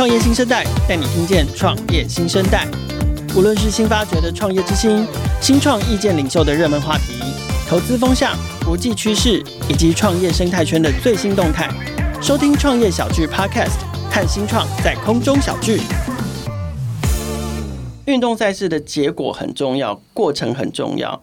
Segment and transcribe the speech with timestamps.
[0.00, 2.66] 创业新生代带你听见创业新生代，
[3.36, 5.06] 无论是新发掘的创业之星、
[5.42, 7.20] 新创意见领袖的热门话题、
[7.68, 8.34] 投资风向、
[8.64, 11.68] 国际趋势以及创业生态圈的最新动态，
[12.22, 13.76] 收听创业小聚 Podcast，
[14.10, 15.82] 看新创在空中小聚。
[18.06, 21.20] 运动赛事的结果很重要，过程很重要，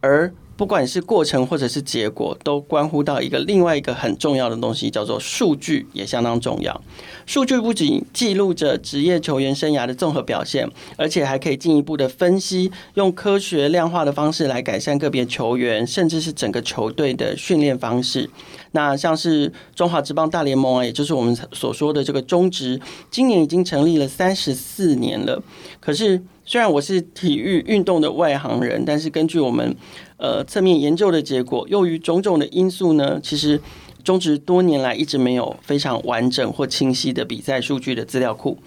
[0.00, 6.80] 而不管是过程或者是结果，都关乎到一个另外一个很重要的东西，叫做数据，也相当重要。
[7.26, 18.30] 数据不仅记录着职业球员生涯的综合表现，而且还可以进一步的分析，用科学量化的方式来改善个别球员，甚至是整个球队的训练方式。
[18.72, 22.80] 那像是中华职棒大联盟啊，也就是我们所说的这个中职，
[23.10, 25.42] 今年已经成立了三十四年了。
[25.80, 29.74] 可是，虽然我是体育运动的外行人，但是根据我们
[30.18, 33.60] 呃侧面研究的结果，由于种种的因素呢，其实
[34.02, 38.58] 中职多年来一直没有非常完整或清晰的比赛数据的资料库。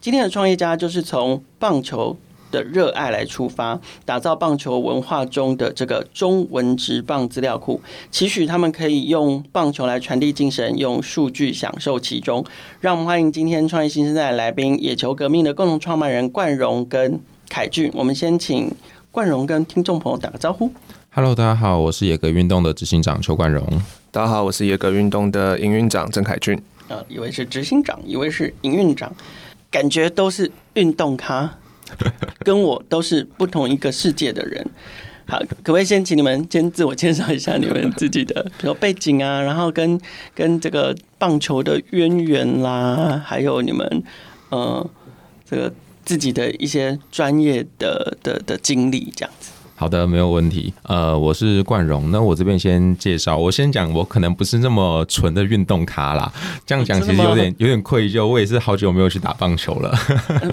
[0.00, 2.16] 今天的创业家就是从棒球
[2.50, 12.44] 的热爱来出发，打造棒球文化中的这个中文职棒资料库，期许他们可以用棒球来传递精神，用数据享受其中。
[12.80, 17.90] 让我们欢迎今天创业新生代来宾，野球革命的共同创办人冠荣跟凯俊。
[17.94, 18.70] 我们先请
[19.10, 20.70] 冠荣跟听众朋友打个招呼。
[21.16, 23.64] Hello，大家好，我是野格运动的执行长邱冠荣。
[24.10, 26.60] 大家好，我是野格运动的营运长郑凯俊。
[26.88, 29.14] 啊，一位是执行长，一位是营运长，
[29.70, 31.56] 感觉都是运动咖。
[32.42, 34.66] 跟我都是不同一个世界的人，
[35.28, 40.00] 好，可不可以先请你们先自我介绍一下你们自己的， 比如背景啊，然后跟
[40.34, 44.02] 跟这个棒球的渊源啦，还有你们
[44.48, 44.84] 呃
[45.48, 45.72] 这个
[46.04, 49.52] 自己的一些专业的的的经历这样子。
[49.84, 50.72] 好的，没有问题。
[50.84, 52.10] 呃，我是冠荣。
[52.10, 56.32] 那我这边先介绍，我先讲，我可能不是那么纯的运动咖啦。
[56.64, 59.94] 这样讲其实有点有点愧疚，我也是好久没有去打棒球了。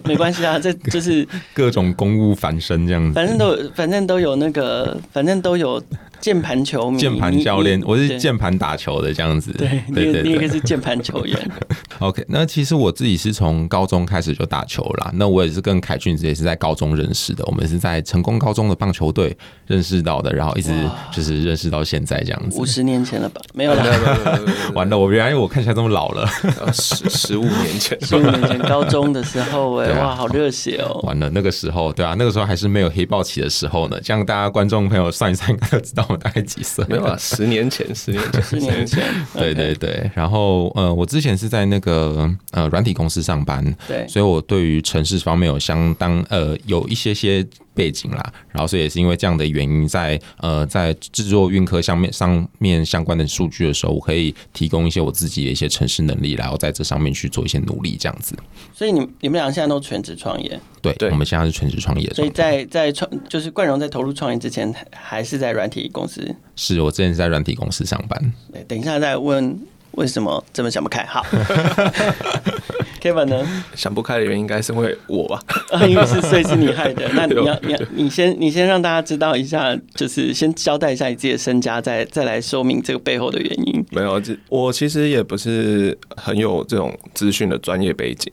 [0.03, 3.13] 没关系啊，这 就是各种公务繁身这样子。
[3.13, 5.81] 反正都反正都有那个，反正都有。
[6.21, 9.51] 键盘球迷，键盘教练，我是键盘打球的这样子。
[9.53, 11.51] 对，对对对，你也是键盘球员。
[11.99, 15.11] OK，那其实我自己是从高中开始就打球啦。
[15.15, 20.71] 那我也是跟凯俊也是在高中认识的，我们是在成功高中的棒球队认识到的，然后一直
[21.11, 22.59] 就是认识到现在这样子。
[22.59, 23.41] 五十年前了吧？
[23.53, 24.39] 没有了，
[24.73, 26.27] 完了，我原来我看起来这么老了，
[26.71, 30.99] 十十五年前， 十五年前高中的时候，哎，哇，好热血哦！
[31.03, 33.99] 完了，那个时候，对啊，那个时候还是没有黑豹起的时候呢。
[34.03, 36.07] 这样大家观众朋友算一算，应该知道。
[36.11, 36.85] 我大概几岁？
[36.89, 39.03] 没有啊，十年前，十年前， 十年前。
[39.33, 48.33] 对对对，然后呃，我之前是在那个呃软体公司上班，对，所以我对于城市方面有相当呃有一些些背景啦。
[48.49, 58.35] 然后所以也是因为这样的原因在，在呃在制作运科上面上面相关的数据的时候，我可以提供一些我自己的一些城市能力，然后在这上面去做一些努力，这样子。
[58.73, 60.59] 所以你你们俩现在都全职创业？
[60.81, 62.09] 对，对，我们现在是全职创业。
[62.13, 66.35] 所以在在创就是冠荣在投入创业之前，还是在软体公司？
[66.55, 68.33] 是我之前是在软体公司上班。
[68.51, 69.59] 对，等一下再问
[69.91, 71.05] 为什么这么想不开。
[71.05, 71.25] 好
[73.01, 73.63] ，Kevin 呢？
[73.75, 75.41] 想不开的原因应该是因为我吧？
[75.87, 77.09] 因为是所以是你害的。
[77.15, 83.85] 那你要你要你先你先让大家知道一下，就是先交代一下你自己的身家，再再来说明这个背后的原因。
[83.91, 88.31] 没有，我其实也不是很有这种资讯的专业背景。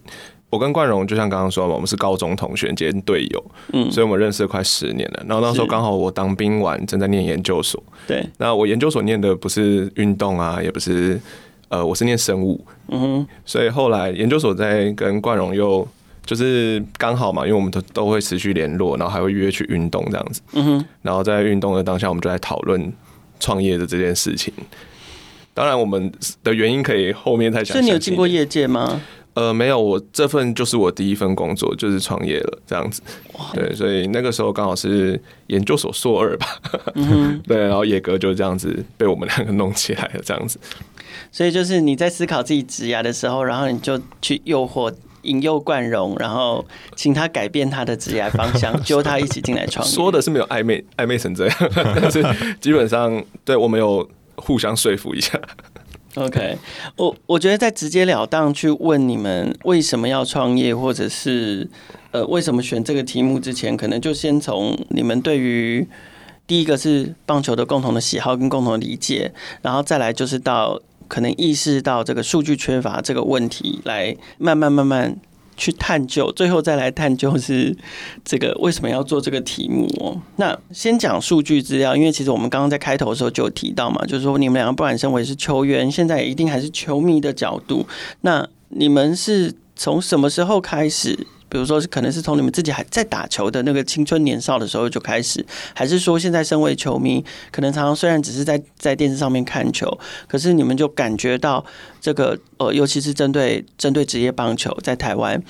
[0.50, 5.22] 我跟冠荣就像刚刚说嘛，我们是高中同学兼队友，嗯，所以我们认识了快十年了。
[5.28, 8.26] 然后那时候刚好我当兵完，正在念研究所，对。
[8.38, 11.20] 那我研究所念的不是运动啊，也不是，
[11.68, 13.26] 呃，我是念生物，嗯哼。
[13.44, 15.86] 所以后来研究所在跟冠荣又
[16.24, 20.84] 就是刚好嘛，因为我们都都会持续联络，然后还会约去运动这样子，嗯哼。
[21.02, 22.92] 然后在运动的当下，我们就在讨论
[23.40, 24.52] 创业的这件事情。
[25.54, 26.12] 当然，我们
[26.44, 27.72] 的原因可以后面再讲。
[27.72, 29.00] 所以你有进过业界吗？
[29.38, 33.00] 呃，没有，我这份就是我第一份工作，就是创业了，这样子。
[33.54, 36.46] 对，所以那个时候刚好是研究所硕二吧，
[36.96, 40.58] 嗯、 对，然后野哥就这样子被我们两个弄起来了，这样子。
[41.30, 44.92] 所以就是你在思考自己职涯的时候，然后你就去诱惑、
[45.22, 46.66] 引诱冠荣，然后
[46.96, 49.92] 请他改变他的职涯方向， 揪他一起进来创业。
[49.92, 51.56] 说的是没有暧昧，暧昧成这样，
[51.94, 52.24] 但是
[52.60, 55.40] 基本上对我们有互相说服一下。
[56.18, 56.58] OK，
[56.96, 61.68] 我我觉得在直截了当去问你们为什么要创业，或者是
[62.10, 65.86] 呃为什么选这个题目之前，可能就先从你们对于
[66.46, 69.32] 第一个是棒球的共同的喜好跟共同的理解，
[69.62, 75.16] 然后再来就是到可能意识到这个数据缺乏这个问题，来慢慢慢慢。
[75.58, 77.76] 去探究，最后再来探究是
[78.24, 80.18] 这个为什么要做这个题目哦。
[80.36, 87.86] 那先讲数据资料，因为其实我们刚刚在开头的时候就有提到嘛，就是说你们两个不管身为是球员，现在一定还是球迷的角度，
[88.22, 91.26] 那你们是从什么时候开始？
[91.48, 101.64] 比如说，可能是从你们自己还在打球的那个青春年少的时候就开始，还是说现在身为球迷，可能常常虽然只是在在电视上面看球，可是你们就感觉到
[102.00, 105.42] 这个呃，尤其是针对针对职业棒球在台湾，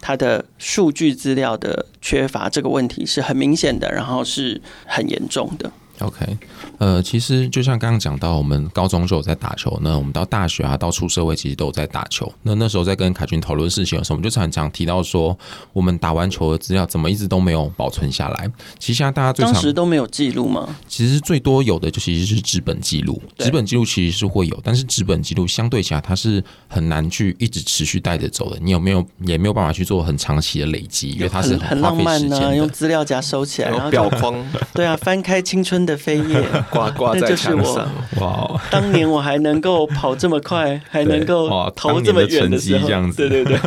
[0.00, 5.70] 它的数据资料的缺乏这个问题是很明显的，然后是很严重的。
[6.00, 6.36] OK，
[6.78, 12.30] 呃，其实就像刚刚讲到，我们高中就有在打球，那我们到大学啊，到出社会其实都有在打球。
[12.42, 15.36] 那那时候在跟凯军讨论事情的时候，我们就常常提到说，
[15.72, 18.50] 我们打完球的资料怎么一直都没有保存下来？
[18.78, 20.76] 其实现在大家最常当时都没有记录吗？
[20.88, 28.58] 其实最多有的就其实是纸本记录，纸本记录其实是会有，但是纸本记录相对起来它是很难去一直持续带着走的。
[28.60, 34.34] 你有没有也没有办法去做很长期的累积，因为它是很浪漫的，用资料夹收起来，然后表框，
[34.72, 37.88] 对啊，翻开青春的飞页， 挂挂在墙上。
[38.20, 38.60] 哇！
[38.70, 43.58] 当年我还能够跑这么快， 还能够投这么远的时候，这样子，对对对，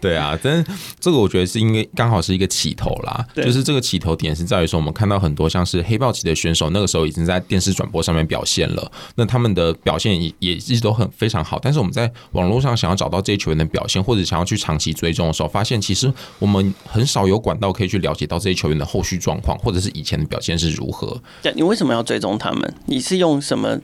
[0.00, 0.38] 对 啊！
[0.42, 0.64] 但
[1.00, 11.58] 这个我觉得是因为刚好是一个起头啦，就是这个起头点是在于说，我们看到很多像是黑豹旗的选手，那个时候已经在电视转播上面表现了，那他们的表现也也一直都很非常好。
[11.60, 21.16] 但是我们在网络上想要找到这些球员的表现，或者想要去长期追踪的时候，发现其实我们很少有管道可以去了解到这些球员的后续状况，或者是以前的表现是如何。
[21.58, 22.74] 对，你为什么要追踪他们？
[22.86, 23.78] 你是用什么？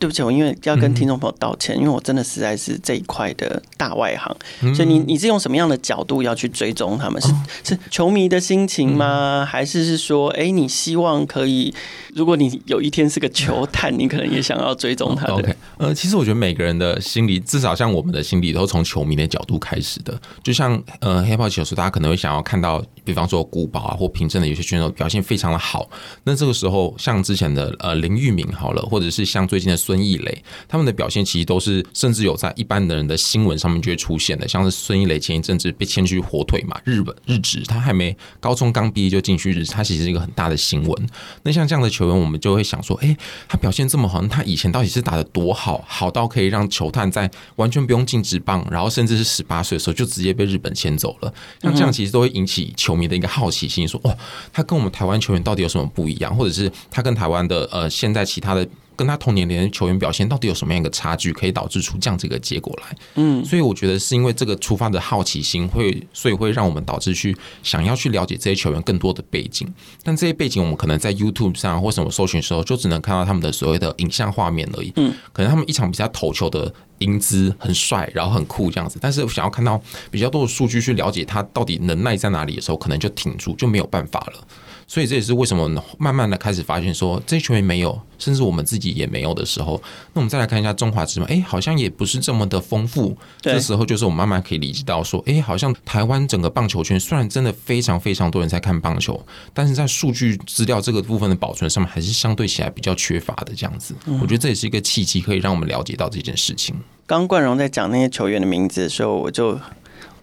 [0.00, 7.20] 对不起，我因为要跟听众朋友道歉，因为我真的实在是这一块的大外行，所以你你是用什么样的角度要去追踪他们？
[7.20, 7.28] 是
[7.64, 9.44] 是球迷的心情吗？
[9.44, 11.74] 还是是说，哎，你希望可以？
[12.14, 15.26] 如果你有一天是个球探， 你可能也想要追踪他。
[15.26, 20.18] OK，呃，其实我觉得每个人的心理，至少像我们的心理，都从球迷的角度开始的。
[20.42, 25.88] 就像呃，黑豹旗的时候，大家可能会想要看到，比方说古堡啊或平镇的有些选手表现非常的好。
[26.24, 34.46] 那这个时候，像之前的呃林玉明好了，或者是像最近的孙艺磊，他们的表现其实都是甚至有在一般的人的新闻上面就会出现的。
[34.46, 41.08] 像是孙艺磊前一阵子被签去火腿嘛，日本日职，他还没高中刚毕业就进去日，他其实是一个很大的新闻。
[41.44, 43.16] 那像这样的球员，我们就会想说，哎，
[43.48, 51.32] 他表现这么好，他以前到底是打得多好，好到可以让球探在完全不用进职棒，然后甚至是十八岁的时候就直接被日本签走了。
[51.62, 54.14] 像这样其实都会引起球迷的一个好奇心，说，哦，
[54.52, 58.68] 他跟我们台湾球员到底有什么不一样，或者是他跟台湾的呃现在其他的。
[58.98, 62.98] 跟他同年龄的球员表现到底有什么样一个差距，可以导致出这样这个结果来？
[63.14, 69.72] 嗯，所以我觉得是因为这个出发的好奇心会，所以会让我们导致去想要去了解这些球员更多的背景。
[70.02, 74.92] 但这些背景我们可能在 YouTube 上或什么搜寻的时候，就只能看到他们的所谓的影像画面而已。
[74.96, 78.98] 嗯，可能他们一场比赛投球的英姿很帅，然后很酷这样子。
[79.00, 79.80] 但是想要看到
[80.10, 84.46] 比较多的数据去了解他到底能耐在哪里的时候，可能就挺住，就没有办法了。
[84.88, 85.68] 所以这也是为什么
[85.98, 89.80] 慢慢的开始发现说，这些球员没有，甚至我们自己也没有的时候，
[90.14, 93.14] 那我们再来看一下中华职棒，哎，好像也不是这么的丰富。
[93.40, 103.94] 这时候就是我们慢慢可以理解到说，哎，好像台湾整个棒球圈虽然真的非常非常多人在看棒球，但是在数据资料这个部分的保存上面，还是相对起来比较缺乏的这样子。
[104.06, 106.74] 我觉得这也是一个契机，可以让我们了解到这件事情。
[107.06, 109.60] 刚冠荣在讲那些球员的名字的时候，我就。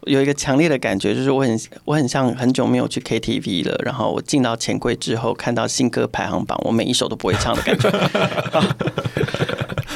[0.06, 7.90] 有一个强烈的感觉，就是我很我很像很久没有去 KTV 了，然后我进到钱柜之后，看到新歌排行榜，我每一首都不会唱的感觉。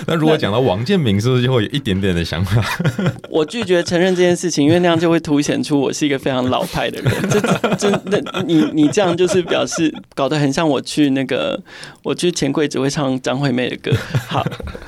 [0.07, 2.63] 那如果讲到王建民，是不是就会有一点点的想法？
[3.29, 7.13] 我拒绝承认这件事情，因为那样就会凸显出我是一个非常老派的人。
[7.29, 7.39] 这
[7.75, 11.61] 真的，你你这样就是表示搞得很像我去那个
[12.01, 13.91] 我去钱柜只会唱张惠妹的歌。
[14.27, 14.43] 好，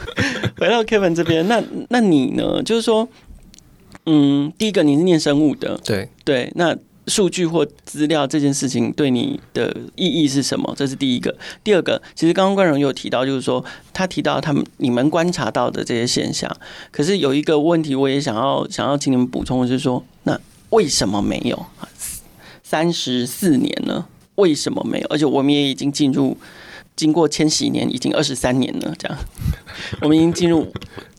[0.57, 2.63] 回到 Kevin 这边，那那你呢？
[2.63, 3.07] 就是说。
[4.05, 6.75] 嗯，第一个你是念生物的，对对，那
[7.07, 10.73] 数据或资料这件事情对你的意义是什么？
[10.77, 11.35] 这是第一个。
[11.63, 16.49] 第二个，其实刚刚冠荣有提到，就是说他提到他们你们观察到的这些现象，
[16.91, 20.39] 可是有一个问题，我也想要想要请你们补充，就是说，那
[20.69, 21.65] 为什么没有
[22.63, 24.05] 三十四年呢？
[24.35, 25.07] 为什么没有？
[25.09, 26.37] 而且我们也已经进入
[26.95, 29.17] 经过千禧年，已经二十三年了，这样
[30.01, 30.71] 我们已经进入。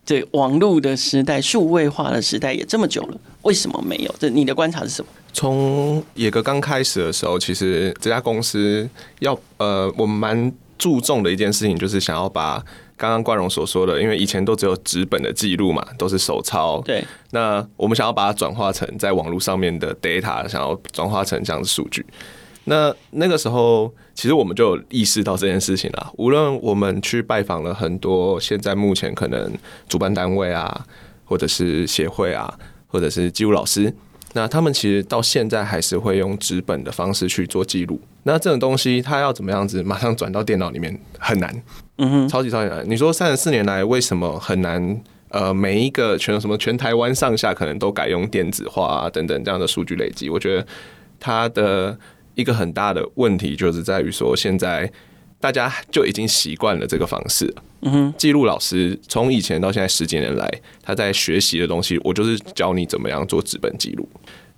[0.05, 4.15] 对网络的时代、数位化的时代也这么久了，为什么没有？
[4.19, 5.09] 这你的观察是什么？
[5.33, 8.89] 从野格刚开始的时候，其实这家公司
[9.21, 12.63] 要呃，我们蛮注重的一件事情，就是想要把
[12.97, 16.81] 刚刚冠荣所说的，因为以前都只有纸本的记录嘛，都是手抄。
[16.83, 17.05] 对。
[17.31, 22.05] 那我们想要把它转化成在网络上面的 data，想要转化成这样的数据。
[22.65, 26.13] 那那个时候，其实我们就有意识到这件事情了。
[26.19, 29.53] 无论我们去拜访了很多现在目前可能
[29.89, 30.87] 主办单位啊，
[31.25, 32.53] 或者是协会啊，
[32.87, 33.93] 或者是记录老师，
[34.35, 38.01] 那他们其实到现在还是会用纸本的方式去做记录。
[38.25, 41.63] 那这种东西，它要怎么样子马上转到电脑里面很难，
[41.99, 42.89] 嗯哼，超级超级难。
[42.89, 45.01] 你说三十四年来为什么很难
[45.31, 50.65] 呃每一个全什么全台湾上下可能都改用电子化啊等等这样的数据累积，我觉得
[51.19, 51.99] 它的
[52.35, 54.91] 一个很大的问题就是在于说现在。
[55.43, 57.53] 大家就已经习惯了这个方式。
[57.81, 60.49] 嗯哼，记录老师从以前到现在十几年来，
[60.81, 64.09] 他在学习的东西，我就是教你怎么样做纸本记录。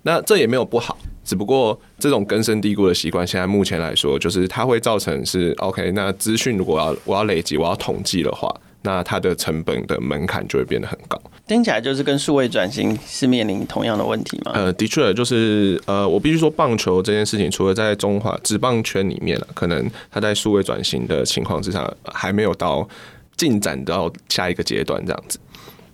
[0.03, 5.91] 那这也没有不好，只不过这种根深蒂固的习惯，现在目前来说，就是它会造成是 OK。
[5.93, 8.47] 那资讯如果要我要累积，我要统计的话。
[8.85, 14.51] 那它的成本的门槛就会变得很高，听起来就是跟数位转型是面临同样的问题吗？
[14.53, 22.87] 呃，的确，就是呃，我必须说，棒球这件事情，除了在中华职棒圈里面了，可能它在数位转型的情况之下，还没有到
[23.35, 25.39] 进展到下一个阶段这样子。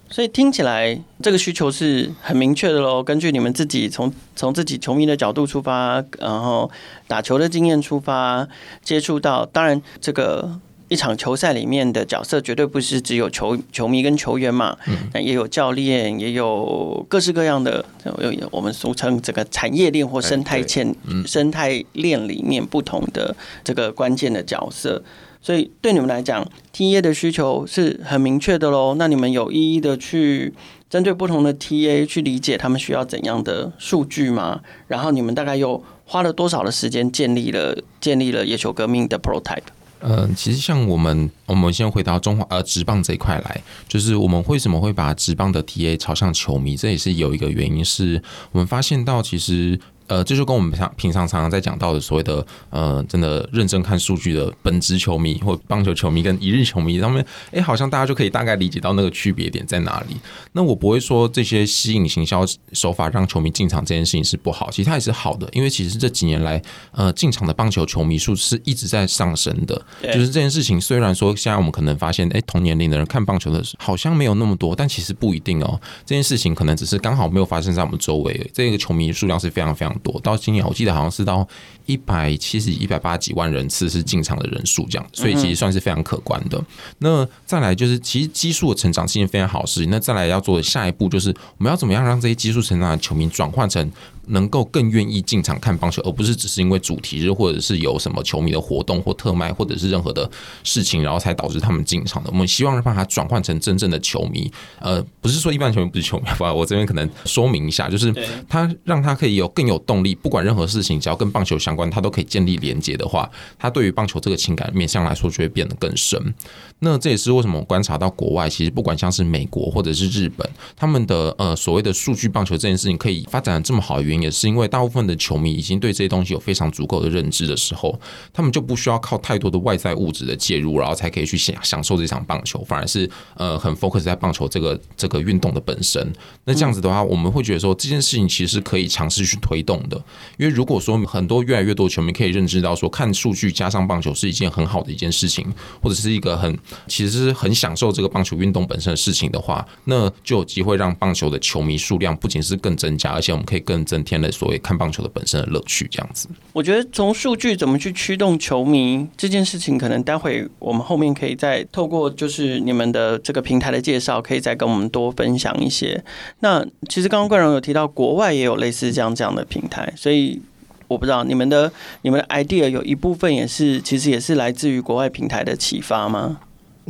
[0.09, 3.01] 所以听起来这个需求是很明确的喽。
[3.01, 6.69] 根据你们自己从从自己球迷的角度出发，然后
[7.07, 8.45] 打球的经验出发，
[8.83, 10.59] 接触到，当然这个。
[10.91, 14.77] 一场球赛里面的角色绝对不是只有球球迷跟球员嘛，
[15.13, 17.85] 那也有教练，也有各式各样的，
[18.19, 20.95] 有我们俗称这个产业链或生态链
[21.25, 23.33] 生态链里面不同的
[23.63, 25.01] 这个关键的角色。
[25.41, 28.95] 所以对你们来讲，TA 的需求是很明确的喽。
[28.99, 30.53] 那你们有一一的去
[30.89, 34.59] 针对不同的 TA 去理解他们需要怎样的数据吗？
[34.87, 39.71] 然后你们大概又花了多少的时间建立了建立了野球革命的 prototype？
[40.01, 49.79] 嗯、呃，其实像我们，我们先回到中华呃职棒这一块来，就是我们为什么会把职棒的 TA 朝向球迷，这也是有一个原因，是我们发现到其实。
[50.11, 60.17] 呃，这就跟我们平平常常常在讲到的所谓的呃，真的认真看数据的本职球迷或棒球球迷跟一日球迷，他们哎，好像大家就可以大概理解到那个区别点在哪里。
[60.51, 69.81] 那我不会说这些吸引行销手法让球迷进场这件事情是不好，其实它也是好的，因为其实这几年来呃进场的棒球球迷数是一直在上升的。
[70.03, 75.79] 就是这件事情虽然说现在我们可能发现哎，同年龄的人看棒球的好像没有那么多，但其实不一定哦。
[76.05, 81.47] 这件事情可能只是刚好没有发生在我们周围，这个球迷数量是非常非常多，到今年我记得好像是到
[81.85, 86.63] 一百七十、一百八十几万人次是进场的人数这样，所以其实算是非常可观的。
[86.99, 89.89] 那再来就是，其实基数的成长是一件非常好的事情。
[89.89, 93.91] 那再来要做的下一步就是，我们要怎么样让这些基数成长的球迷转换成。
[94.31, 100.29] 能够更愿意进场看棒球，而不是只是因为主题日或者是有什么球迷的活动或特卖，或者是任何的
[100.63, 102.29] 事情，然后才导致他们进场的。
[102.31, 108.13] 我们希望把它转换成真正的球迷，呃，不是说一般球迷不是球迷，吧，我这边可能说明一下，就是
[108.47, 116.33] 他让他可以有更有动力，不管任何事情，只要跟棒球相关，他都可以建立连接的话，他对于棒球这个情感面向来说就会变得更深。
[116.79, 124.20] 那这也是为什么我观察到国外，其实不管像是美国或者是日本，他们的呃所谓的数据棒球这件事情可以发展的这么好的原因。
[124.21, 127.99] 也是因为大部分的球迷已经对这些东西有非常足够的认知的时候，
[128.31, 136.11] 他们就不需要靠太多的外在物质的介入，然后才可以去享享受这场棒球，反而是呃很 focus 在棒球这个这个运动的本身。
[136.45, 139.97] 那这样子的话，我们会觉得说这件事情其实可以尝试去推动的。
[140.37, 145.45] 因为如果说很多越来越多球迷可以认知到说看数据加上棒球是一件很好的一件事情，
[145.81, 156.27] 或者是一个很其实是很享受这个棒球运动本身的事情的话，那就有机会让棒球的球迷数量不仅是更增加，而且我们可以更增添了所谓看棒球的本身的乐趣，这样子。
[156.53, 166.03] 我觉得从数据怎么去驱动球迷这件事情，可能待会我们后面可以再透过就是你们的这个平台的介绍，可以再跟我们多分享一些。
[166.39, 170.41] 那其实刚刚冠荣有提到，国外也有类似这样这样的平台，所以
[170.87, 176.39] 我不知道你们的你们的 idea 有一部分也是其实也是来自于国外平台的启发吗？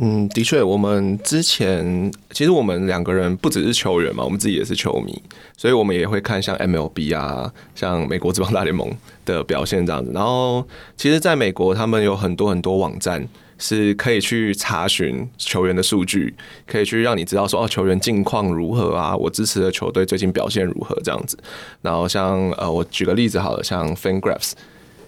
[0.04, 5.22] 嗯，的确，我们之前其实我们两个人不只是球员嘛，我们自己也是球迷，
[5.56, 8.92] 所以我们也会看像 MLB 啊，像美国职棒大联盟
[9.24, 10.10] 的表现这样子。
[10.12, 10.66] 然后，
[10.96, 13.24] 其实在美国，他们有很多很多网站
[13.58, 16.34] 是可以去查询球员的数据，
[16.66, 21.38] 可以去让你知道说哦，球员近况如何啊，我支持的球队最近表现如何这样子。
[21.80, 24.54] 然后像呃，我举个例子好了，像 FanGraphs，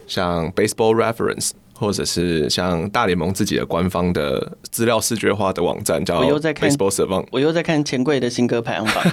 [0.07, 1.51] 像 Baseball Reference。
[1.77, 7.27] 或者是像大联盟自己的官方的资料视觉化的网站，叫 Baseball Savant。
[7.33, 9.05] 我又在看钱柜的新歌排行榜。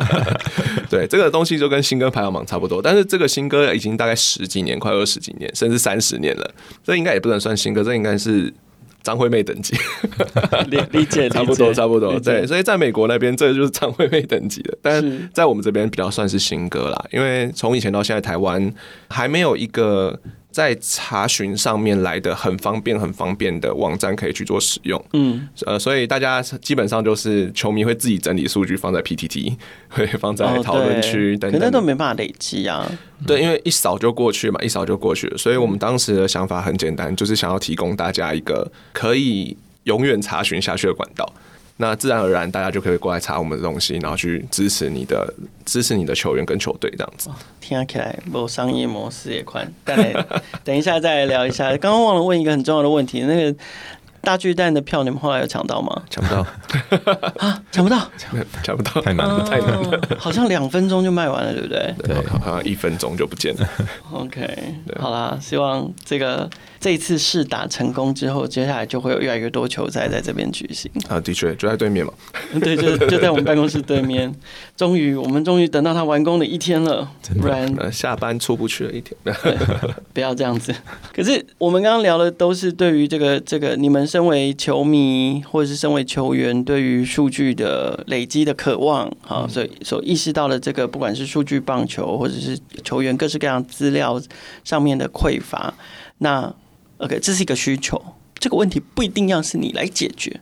[0.90, 6.50] 对，这个东西就跟新歌排行榜差不多，但是这个新歌已经大概十几年，快二十几年，甚至三十年了。
[6.84, 8.52] 这应该也不能算新歌，这应该是
[9.02, 9.76] 张惠妹等级。
[10.68, 12.18] 理理解，差不多，差不多。
[12.20, 18.72] 对，所以在美国那边，这就是张惠妹等级的，但是在我们这边比较算是新歌啦，因为从以前到现在，台湾
[19.08, 20.20] 还没有一个。
[20.50, 29.56] 在查询上面来的很方便、很方便的网站可以去做使用，嗯，呃，所以大家基本上就是球迷会自己整理数据放在 PTT，
[29.88, 32.90] 会放在讨论区等等，可能都没办法累积啊。
[33.26, 35.36] 对，因为一扫就过去嘛，一扫就过去了。
[35.38, 41.30] 所以我们当时的想法很简单，就是想要提供大家一个可以永远查询下去的管道。
[41.80, 45.32] 那自然而然大家就可以过来查我们的东西，然后去支持你的
[45.64, 47.30] 支持你的球员跟球队这样子。
[47.60, 49.96] 听起来没有商业模式也宽，但
[50.62, 51.70] 等一下再来聊一下。
[51.78, 53.58] 刚刚忘了问一个很重要的问题，那个。
[54.22, 56.02] 大巨蛋的票你们后来有抢到吗？
[56.10, 56.46] 抢不到
[57.38, 57.62] 啊！
[57.72, 57.96] 抢不到，
[58.62, 59.98] 抢不到，太难了，太难了。
[60.20, 61.94] 好像两分钟就卖完了，对不对？
[62.04, 63.66] 对，好像一分钟就不见了。
[64.12, 66.50] OK，好啦，希望这个。
[66.80, 70.90] 这一次试打成功之后，接下来就会有越来越多球赛在这边举行。
[71.10, 72.10] 啊，的确就在对面嘛。
[72.58, 74.34] 对，就就在我们办公室对面。
[74.74, 77.06] 终于，我们终于等到它完工的一天了。
[77.38, 79.14] 不然下班出不去了一天。
[80.14, 80.74] 不要这样子。
[81.14, 94.18] 可是我们刚刚聊的都是对于这个这个，你们身为球迷或者是身为球员，对于数据的累积的渴望，好，所以所意识到的这个，不管是数据棒球或者是球员各式各样资料
[94.64, 95.74] 上面的匮乏，
[96.18, 96.50] 那。
[97.00, 98.00] OK，这是一个需求，
[98.38, 100.40] 这个问题不一定要是你来解决。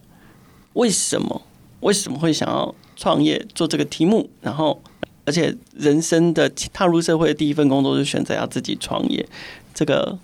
[0.73, 1.43] 为什么？
[1.81, 4.29] 为什么会想要创业做这个题目？
[4.41, 4.83] 然后，
[5.25, 9.25] 而且人生的踏入社会的第一份工作就选择要自己创业，
[9.73, 10.19] 这个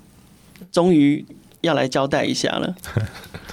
[0.73, 1.25] 终于
[1.61, 2.75] 要来交代一下了。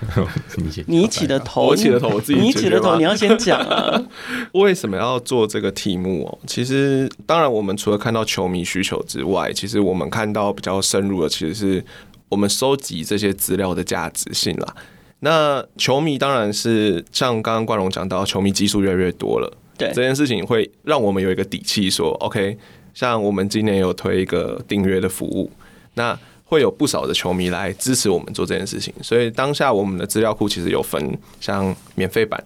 [0.87, 4.03] 你起的头，我起的头，我自己你起的头，你要先讲啊。
[4.53, 6.39] 为什么要做这个题目哦？
[6.47, 11.85] 其实，当然，我们除了看到球迷需求之外，其实我们看到比较深入的，其实是。
[12.31, 14.75] 我们收集这些资料的价值性啦，
[15.19, 19.91] 那球迷当然是像刚刚冠荣讲到，球迷基数越来越多了，对。
[19.93, 22.57] 这件事情会让我们有一个底气，说 OK，
[22.93, 25.51] 像我们今年有推一个订阅的服务，
[25.95, 32.41] 那会有不少的球迷来支持我们做这件事情，所以当下我们的资料库其实有分像免费版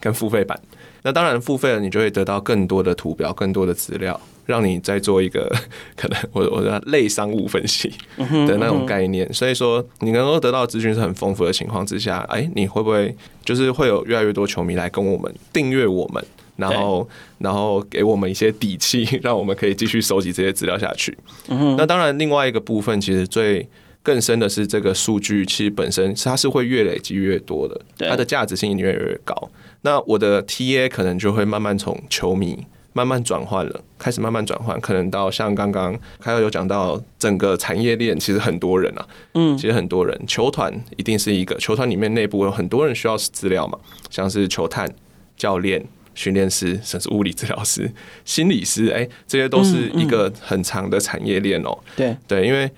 [0.00, 0.60] 跟付费版，
[1.02, 4.20] 那当然付费了，你就会得到更多的图表、更多的资料。
[4.50, 5.48] 让你再做一个
[5.96, 7.88] 可能我我的类商务分析
[8.18, 13.14] 的那种概念，所以说你能够得到资讯是很丰富的情况之下，哎，你会不会
[13.44, 16.22] 就是会有越来越多球迷来跟我们订阅我们，
[16.56, 21.16] 然后然后给我们一些底气，让我们可以继续收集这些资料下去。
[21.78, 23.66] 那当然，另外一个部分其实最
[24.02, 29.50] 更深的是这个数据，其实本身它是会越累积越多的，它的价值性越来越高。
[29.82, 32.58] 那我的 TA 可能就会慢慢从球迷。
[32.92, 43.78] 慢慢转换了，开始慢慢转换，可能到像刚刚开头有讲到整个产业链，其实很多人啊，嗯，其实很多人，球团一定是一个球团里面内部有很多人需要资料嘛，
[44.10, 44.92] 像是球探、
[45.36, 47.90] 教练、训练师，甚至物理治疗师、
[48.24, 51.78] 心理师，哎，这些都是一个很长的产业链哦。
[51.96, 52.16] 对。
[52.26, 52.70] 对，因为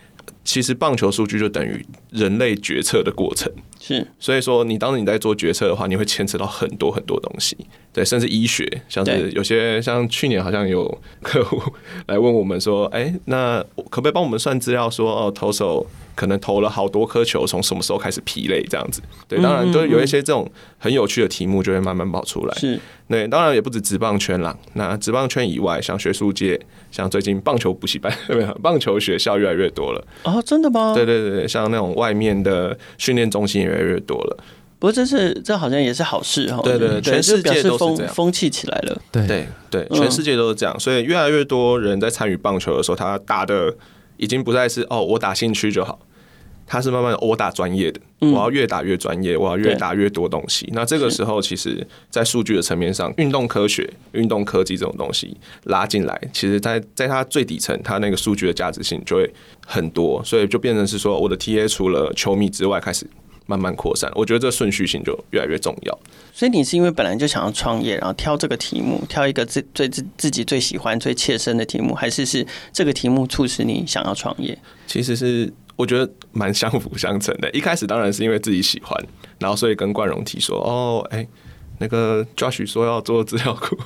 [0.45, 3.53] 其实棒球数据就等于人类决策的过程。
[3.81, 7.57] 是，所以说你当你在做决策的话，你会牵扯到很多很多东西，
[7.93, 11.61] 对，甚至医学，像是有些像去年好像有客户
[12.07, 19.01] 来问我们说，哎，那可不可以帮我们算资料说，哦，投手可能投了好多颗球，从什么时候开始疲累这样子？
[19.27, 22.55] 对，当然都有一些这种很有趣的题目就会慢慢跑出来。
[22.59, 28.13] 是，对，当然也不止职棒圈啦，那职棒圈以外，像学术界，像最近棒球补习班，
[28.63, 30.93] 棒球学校越来越多了啊，真的吗？
[30.95, 33.63] 对对对，像那种外面的训练中心。
[33.63, 34.37] 越来越多了，
[34.81, 36.61] 不过这是这好像也是好事哈。
[36.65, 39.01] 对对，全世界都是这样，风气起来了。
[39.13, 43.73] 对对对，全世界都是这样，所以越来越多人在参与棒球的时候，他打的
[44.17, 45.99] 已经不再是哦，我打兴趣就好，
[46.67, 50.69] 他是慢慢我打专业的，我要越打越专业，我要越打越多东西。
[50.73, 59.31] 那这个时候，其实，在数据的层面上，运动科学、运动科技这种东西拉进来，其实，在在它最底层，它那个数据的价值性就会
[59.67, 63.07] 很多，所以就变成是说，我的 TA 除了球迷之外，开始。
[63.47, 65.99] 慢慢扩散，我觉得这顺序性就越来越重要。
[66.33, 74.57] 所以你是因为本来就想要创业，然后挑这个题目，挑一个自最自自己最喜欢、最切身的题目，还是是这个题目促使你想要创业？
[74.87, 77.51] 其实是我觉得蛮相辅相成的。
[77.51, 78.97] 一开始当然是因为自己喜欢，
[79.39, 81.27] 然后所以跟冠荣提说：“哦，哎。”
[81.83, 83.77] 那个 Josh 说要做资料库，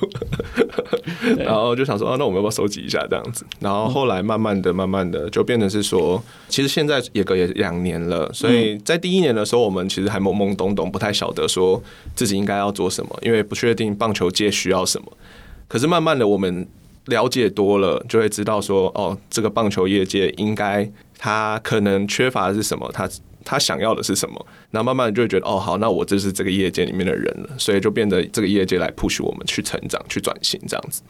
[1.39, 3.43] 然后就想说啊，那我们要不要收集一下这样子？
[3.59, 11.81] 然后后来慢慢的、慢慢的就变成是说，其实现在也隔也两年了，所以在第一年的时候，我们其实还懵懵懂懂，不太晓得说
[12.15, 15.11] 自己应该要做什么，因为不确定棒球界需要什么。
[15.67, 16.67] 可是慢慢的，我们
[17.05, 23.09] 了解多了，就会知道说，哦，这个棒球业界应该它可能缺乏的是什么，他。
[23.49, 24.45] 他想要的是什么？
[24.71, 31.01] 然后慢慢就会觉得，哦，好，那我就是这个业界里面的人了，所以就变得这个业界来 push 我们去成长、去转型这样子。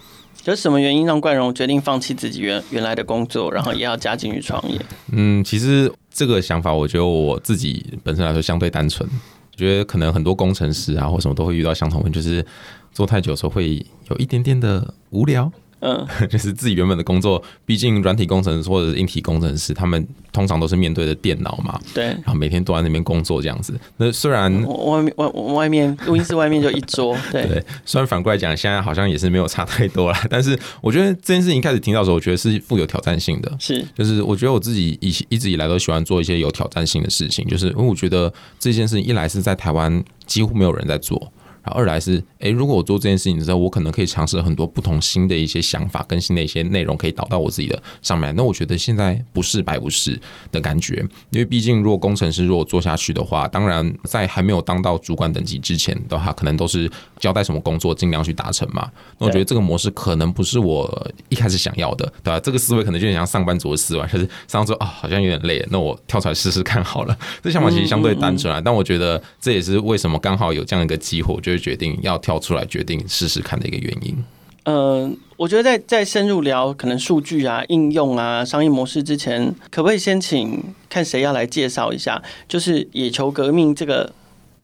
[0.45, 4.79] 有什么原因让冠荣决定放弃自己原原来的工作，然后也要加进去创业？
[5.11, 9.09] 嗯，其实这个想法，我觉得我自己本身来说相对单纯。
[9.09, 12.45] 我觉得可能很多工程师啊，或什么都会遇到相同问题，就是
[12.93, 15.51] 做太久的时候会有一点点的无聊。
[15.79, 23.79] 嗯， 就是自己原本的工作，毕竟软体工程师或者是硬体工程师，他们通常都是面对着电脑嘛，对，然后每天都在那边工作这样子。
[23.97, 41.31] 那虽然外面外外面录音室外面就一桌，对， 对，虽然反过来讲，现在好像也是没有差太多啦，但是我觉得这件事情一开始听到的时候，我觉得是富有挑战性的，是，就是我觉得我自己以一直以来都喜欢做一些有挑战性的事情，就是因为我觉得这件事情一来是在台湾几乎没有人在做。
[41.69, 48.35] 二来是，诶，如果我做这件事情的时候，我可能可以尝试很多不同新的一些想法，跟新的一些内容可以导到我自己的上面。
[48.35, 50.19] 那我觉得现在不是白不是
[50.51, 50.95] 的感觉，
[51.29, 58.89] 因为毕竟如果工程师如果做下去的话，当然在还没有当到主管等级之前的话，可能都是交代什么工作尽量去达成嘛。
[59.17, 62.39] 那我觉得这个模式可能不是我一开始想要的，对吧？
[62.39, 67.17] 这个思维可能就像上班族的思维， 就是上周啊好像有点累，那我跳出来试试看好了。
[67.43, 74.15] 这想法其实相对单纯啊，但我觉得这也是为什么刚好有这样一个机会，我就会决定要跳出来决定试试看的一个原因。
[74.63, 82.21] 嗯、呃，我觉得在在深入聊可能数据啊、应用啊、商业模式之前，可不可以先请看谁要来介绍一下？
[82.47, 84.13] 就是野球革命这个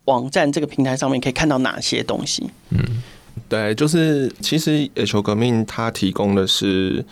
[0.06, 2.44] 网站这个平台上面可以看到哪些东西？
[2.72, 3.02] 嗯，
[3.48, 7.04] 对，就是其实野球革命它提供的是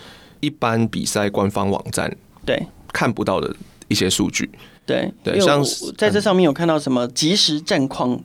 [0.41, 2.13] 一般比赛官方网站
[2.45, 3.55] 对看不到的
[3.87, 4.51] 一些数据。
[4.85, 5.63] 对对，像
[5.97, 8.21] 在这上面有看到什么即时战况。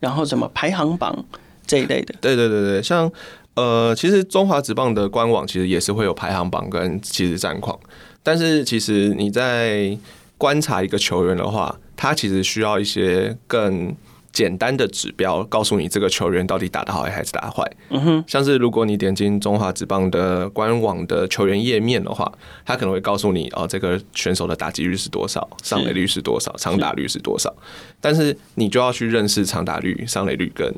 [0.00, 1.24] 然后什么排行榜
[1.66, 2.14] 这一类的？
[2.20, 3.10] 对对对对，像
[3.54, 7.78] 呃，其实中华职棒的官网其实也是会有排行榜跟其实战况，
[8.22, 9.96] 但是其实你在
[10.38, 13.94] 观察一个球员的话，他其实需要一些更
[14.32, 17.68] 简单的指标，告诉你这个球员到底打得好还是打得坏。
[17.88, 22.30] 嗯哼，像是如果你点进中华职棒的官网的球员页面的话，
[22.64, 27.52] 他可能会告诉你哦，这个选手的打击率是多少，上垒率是多少，长打率是多少。
[28.00, 30.72] 但是你就要去认识长打率、上垒率跟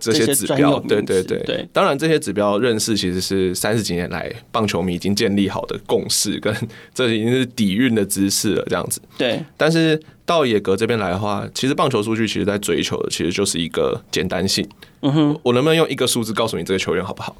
[0.00, 0.80] 这些指标。
[0.80, 6.52] 对对对对，当然这些指标认识其实是三十几年来棒球迷已经建立好的共识，跟
[6.92, 9.00] 这已经是底蕴的知识了，这样子。
[9.16, 10.00] 对，但是。
[10.30, 14.64] 到野格这边来的话，其实棒球数据其实在追求的其实就是一个简单性。
[15.00, 17.36] 嗯哼，我能不能用一个数字告诉你这个球员好不好？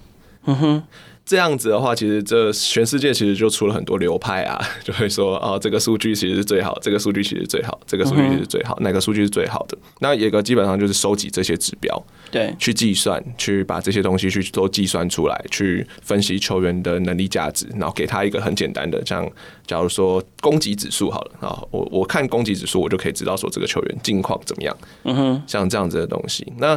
[0.47, 0.83] 嗯哼。
[1.31, 9.79] 这样子的话，其实这全世界其实就出了很多流派啊， 就会说哦，这个数据其实是最好，这个数据其实最好，这个数据其实最好，哪个数据是最好的？
[10.01, 19.25] 那一个基本上就是收集这些指标，对，去计算，去把这些东西去都计算出来，去分析球员的能力价值，然后给他一个很简单的，像
[19.65, 24.77] 假如说攻击指数好了啊，我我看攻击指数，我就可以知道说这个球员近况怎么样。
[25.05, 26.77] 嗯哼，像这样子的东西，那。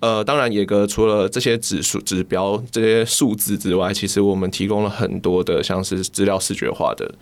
[0.00, 7.14] 呃，当然，野格除了这些指数、指标、这些数字之外，其实我们提供了很多的像是资料视觉化的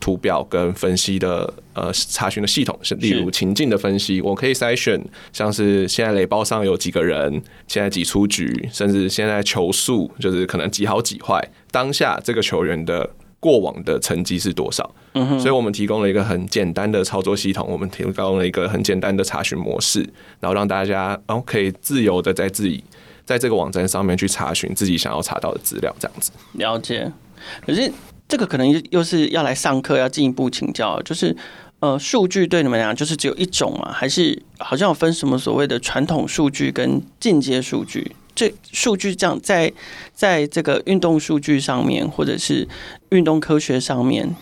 [0.00, 5.00] 图表跟分析的呃查询的系统，是例如情境的分析，我可以筛选
[5.32, 13.10] 像是现在雷包上有几个人，现在几出局，甚至现在球速就是可能几好几坏，当下这个球员的。
[13.44, 14.90] 过往的成绩是多少？
[15.12, 20.00] 嗯哼，所以我们提供了一个很简单的操作系统，我们提供了一个很简单的查询模式，
[20.40, 22.82] 然后让大家哦可以自由的在自己
[23.26, 26.32] 在这个网站上面去查询自己想要查到的资料，这样子。
[26.52, 27.12] 了解。
[27.66, 27.92] 可是
[28.26, 31.36] 这个可能又是要来上课，要进一步请教，就是
[31.80, 33.92] 呃，数据对你们来讲就是只有一种嘛？
[33.92, 38.12] 还是好像有分什么所谓的传统数据跟进阶数据？
[38.34, 39.72] 这数据这样在
[40.12, 42.66] 在这个运动数据上面，或者是
[43.10, 44.34] 运动科学上面，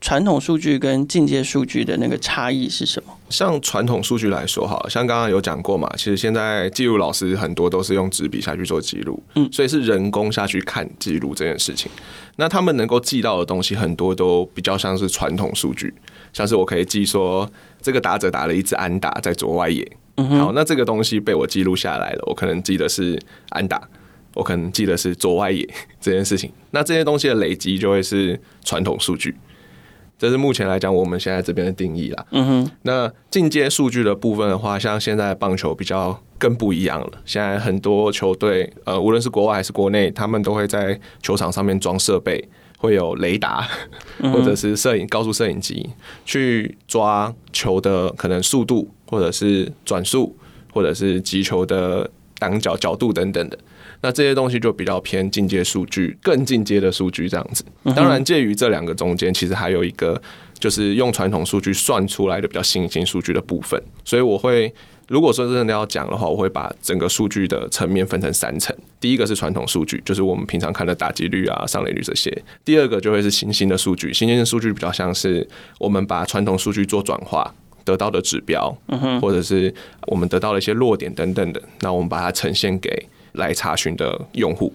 [0.00, 3.14] 传统数据跟进阶数据的那个差异是什么？
[3.30, 11.90] 像传统数据来说，哈，像刚刚有讲过嘛，其实现在记录老师很多都是用纸笔下去做记录，嗯，所以是人工下去看记录这件事情。
[12.36, 15.92] 那他们能够记到的东西很多都比较像是传统数据，
[16.32, 17.50] 像是我可以记说
[17.82, 19.86] 这个打者打了一支安打在左外野。
[20.38, 22.24] 好，那这个东西被我记录下来了。
[22.26, 23.18] 我可能记得是
[23.50, 23.80] 安打，
[24.34, 25.68] 我可能记得是左外野
[26.00, 26.50] 这件事情。
[26.72, 29.36] 那这些东西的累积就会是传统数据，
[30.18, 32.26] 这是目前来讲我们现在这边的定义啦。
[32.32, 32.70] 嗯哼。
[32.82, 37.10] 那进阶数据的部分的话，像现在棒球比较更不一样了。
[37.24, 43.68] 现在很多球队，呃，无论是国外还是国内，他们都会在球场上面装设备，会有雷达
[44.32, 45.90] 或者是摄影高速摄影机
[46.24, 48.88] 去抓球的可能速度。
[49.10, 50.36] 或者是转速，
[50.70, 53.58] 或者是击球的挡角角度等等的，
[54.02, 57.64] 那这些东西就比较偏进阶数据，更进阶的数据这样子。
[57.96, 60.20] 当然，介于这两个中间，其实还有一个
[60.58, 63.82] 就是用传统数据算出来的比较新兴数据的部分。
[64.04, 64.70] 所以我会，
[65.08, 68.74] 如果说真的要讲的话，我会把整个数据的层面分成三层。
[69.00, 72.30] 第一个是传统数据，就是我们平常看的打击率啊、上垒率这些。
[72.64, 77.52] 第二个就会是新兴的数据，新兴的数据比较像是我们把传统数据做转化。
[77.84, 78.70] 得到的指标，
[79.18, 79.74] 或者是
[80.08, 84.70] 我们得到了一些弱点等等的，那我们把它呈现给来查询的用户。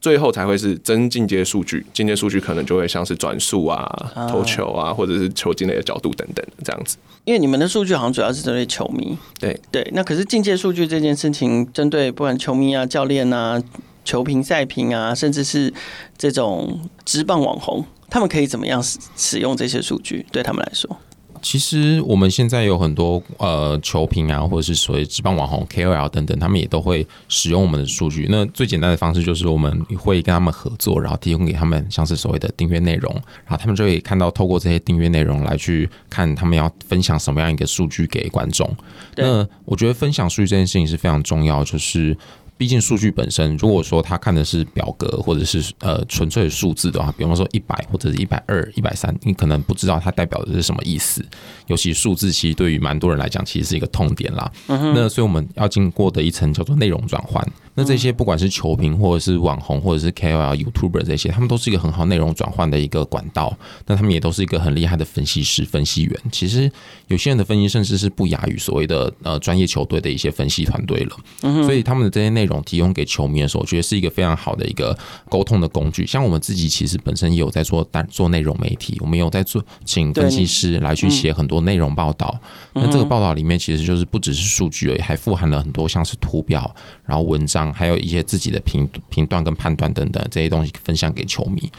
[0.00, 1.84] 最后才会是真进阶数据。
[1.92, 6.96] 进阶数据可能就会像是转速啊、投球啊，或者是球进垒的角度等等这样子。
[7.24, 9.88] 因为你们的数据好像主要是针对球迷，对对。
[9.94, 13.62] 那可是进阶数据这件事情，针对不管球迷啊、教练啊、
[14.04, 15.72] 球评、赛评啊，甚至是
[16.18, 20.26] 这种职棒网红，他们可以怎么样使使用这些数据？
[20.30, 20.94] 对他们来说？
[21.44, 28.26] 其实我们现在有很多呃球评啊，或者是所谓职棒网红 KOL 等等，他们也都会使用我们的数据。
[28.30, 33.12] 那最简单的方式就是我们会跟他们合作，然后提供给他们像是所谓的订阅内容，
[33.44, 38.74] 然后他们就可以看到透过这些订阅内容来去看他们要分享什么样一个数据给观众。
[39.14, 42.16] 那我觉得分享数据这件事情是非常重要，就是。
[42.56, 51.24] 毕竟数据本身，如果说他看的是表格或者是呃纯粹数字的话，比方说一百或者是一百二、一百三，你可能不知道它代表的是什么意思。
[51.66, 54.50] 尤其数字其实对于蛮多人来讲，其实是一个痛点啦。
[54.68, 57.44] 那所以我们要经过的一层叫做内容转换。
[57.76, 63.56] 那这些不管是球评或者是网红或者是 KOL、YouTuber 这些，他们都是一个很好内容转换的一个管道。
[63.86, 66.20] 那他们也都是一个很厉害的分析师、分析员。
[66.30, 66.70] 其实
[67.08, 71.16] 有些人的分析甚至是不亚于所谓的呃专业球队的一些分析团队了。
[71.64, 74.96] 所以他们的这些内容提供给球迷的时候，我觉得是一个非常好的一个
[75.28, 76.06] 沟通的工具。
[76.06, 82.38] 像我们自己其实本身也有在做单做内容媒体，我们有在做请分析师来去写很多内容报道。
[82.72, 86.72] 那这个报道里面其实就是不只是数据而已，还富含了很多像是图表，
[87.04, 87.63] 然后文章。
[87.72, 91.70] 还有一些自己的评评断跟判断等等这些东西分享给球迷，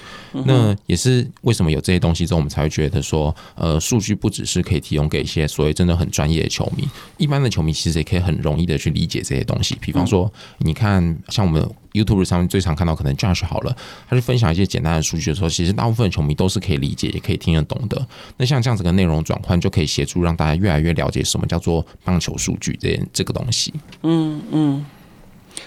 [0.45, 9.75] 那也是为什么有这些东西之后，我们才会觉得说，呃，数据不只是可以提供给一些所谓真的很专业的球迷，一般的球迷其实也可以很容易的去理解这些东西。
[9.81, 13.75] 比方说，你看像我们 YouTube 上面最常看到可能 Josh 好了，
[14.09, 18.05] 他去分享一些简单的数据的时候，其实大部分的球迷都是可以理解，也可以听得懂的。
[18.37, 23.73] 那像这样子的内容转换，就可以协助让大家越来越了解什么叫做棒球数据这这个东西。
[24.03, 24.85] 嗯嗯。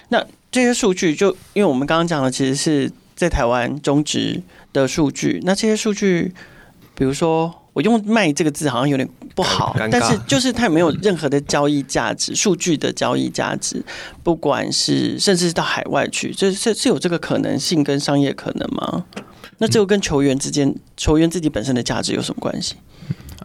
[0.08, 4.42] 那这些数据，就因为我们刚刚讲的，其实是在台湾中职
[4.72, 5.40] 的数据。
[5.44, 6.32] 那这些数据，
[6.94, 13.84] 比如说我用“卖”这个字好像有点不好，但是就是它有没有任何的交易价值，数据的交易价值，
[14.22, 19.04] 不管是甚至是到海外去，这是是有这个可能性跟商业可能吗？
[19.58, 22.76] 那这个跟球员之间，球员自己本身的价值有什么关系？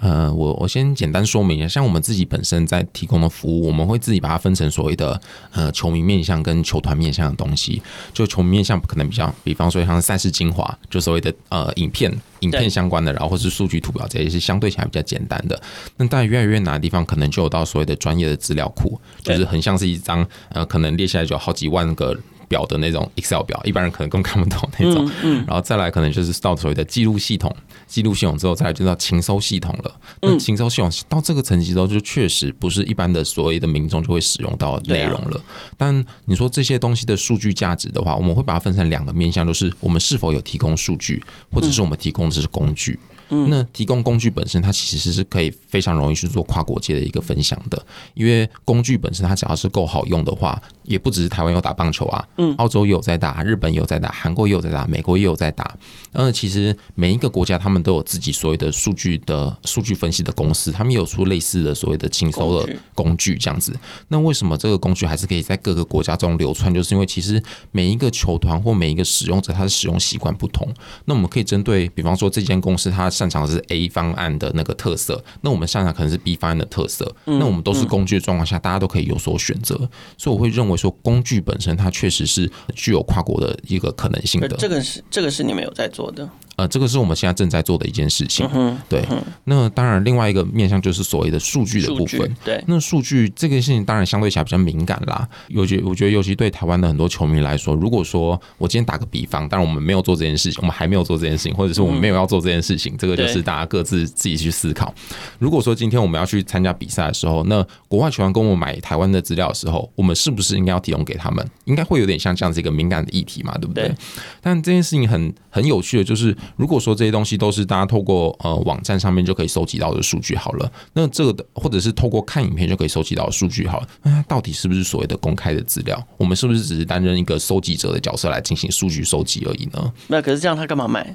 [0.02, 5.20] 呃，我我先简单说明一下，像我们自己本身在提供的服务，我们会自己把它分成所谓的
[5.52, 7.82] 呃球迷面向跟球团面向的东西。
[8.14, 15.62] 就球迷面向可能比较，比方说像赛事精华，就所谓的呃影片、影片相关的，然后或是数据图表这些是相对起来比较简单的。
[15.98, 22.18] 那当然越来越难的地方，可能就有到所谓的专业的资料库，就是很像是一张呃可能列下来就好几万个。
[22.50, 25.10] 表的那种 Excel 表，一般人可能更看不懂那种。
[25.24, 27.56] 嗯，然后再来可能就是到所谓的记录系统，
[27.94, 30.00] 记录系统之后再来就到情搜系统了。
[30.24, 35.40] 那情搜系统到这个层级之后，就确实不是一般的所谓的民众就会使用到的内容了。
[35.78, 42.98] 但你说这些东西的数据价值的话，我们会把它分成两个面向，就是我们是否有提供数据，或者是我们提供的是工具。
[43.30, 55.76] 那提供工具本身，它其实是可以非常容易去做跨国界的一个分享的，因为工具本身它只要是够好用的话，也不只是台湾有打棒球啊，嗯，澳洲也有在打，日本也有在打，韩国也有在打，美国也有在打。
[56.12, 63.74] 那，其实每一个国家他们都有自己所谓的数据的数据分析的公司，他们有出类似的所谓的情搜的工具这样子。
[64.10, 66.74] 那为什么这个工具还是可以在各个国家中流窜？
[66.74, 70.68] 就是因为其实每一个球团或每一个使用者他的使用习惯不同，
[71.06, 73.10] 那我们可以针对，比方说这间公司它。
[73.14, 79.76] 擅长的是 A 方案的那个特色，那我们擅长可能是 B 方案的特色，那我们都是工具的状况下，大家都可以有所选择，
[80.18, 84.50] 所以我会认为说，工具本身它确实是具有跨国的一个可能性的。
[84.58, 86.28] 这个是这个是你们有在做的。
[86.56, 88.48] 呃，这个是我们现在正在做的一件事情。
[88.54, 92.36] 嗯、对、嗯，那当然，另外一个面向就是所谓的数据的部分。
[92.44, 95.28] 对，那数据这个事情当然相对起来比较敏感啦。
[95.48, 104.94] 尤其我觉得，尤其对台湾的很多球迷来说，如果说我今天打个比方，当然我们没有做这件事情，我们还没有做这件事情，或者是我们没有要做这件事情，嗯、这个就是大家各自自己去思考。
[105.40, 111.46] 如果说今天我们要去参加比赛的时候，那国外球员跟我们买台湾的资料的时候，我们是不是应该要提供给他们？
[111.66, 113.88] 应该会有点像这样子一个敏感的议题嘛，对不对？
[113.88, 113.96] 对，
[114.42, 117.34] 但这件事情很很有趣的，就是如果说这些东西。
[117.44, 126.02] 都是大家透过呃网站上面就可以收集到的数据好了，那这个的或者是透过看影片就可以收集到的数据好了，那它到底是不是所谓的公开的资料？
[126.16, 129.94] 我们是不是只是担任一个收集者的角色来进行数据收集而已呢？
[130.08, 131.14] 那可是这样，他干嘛卖？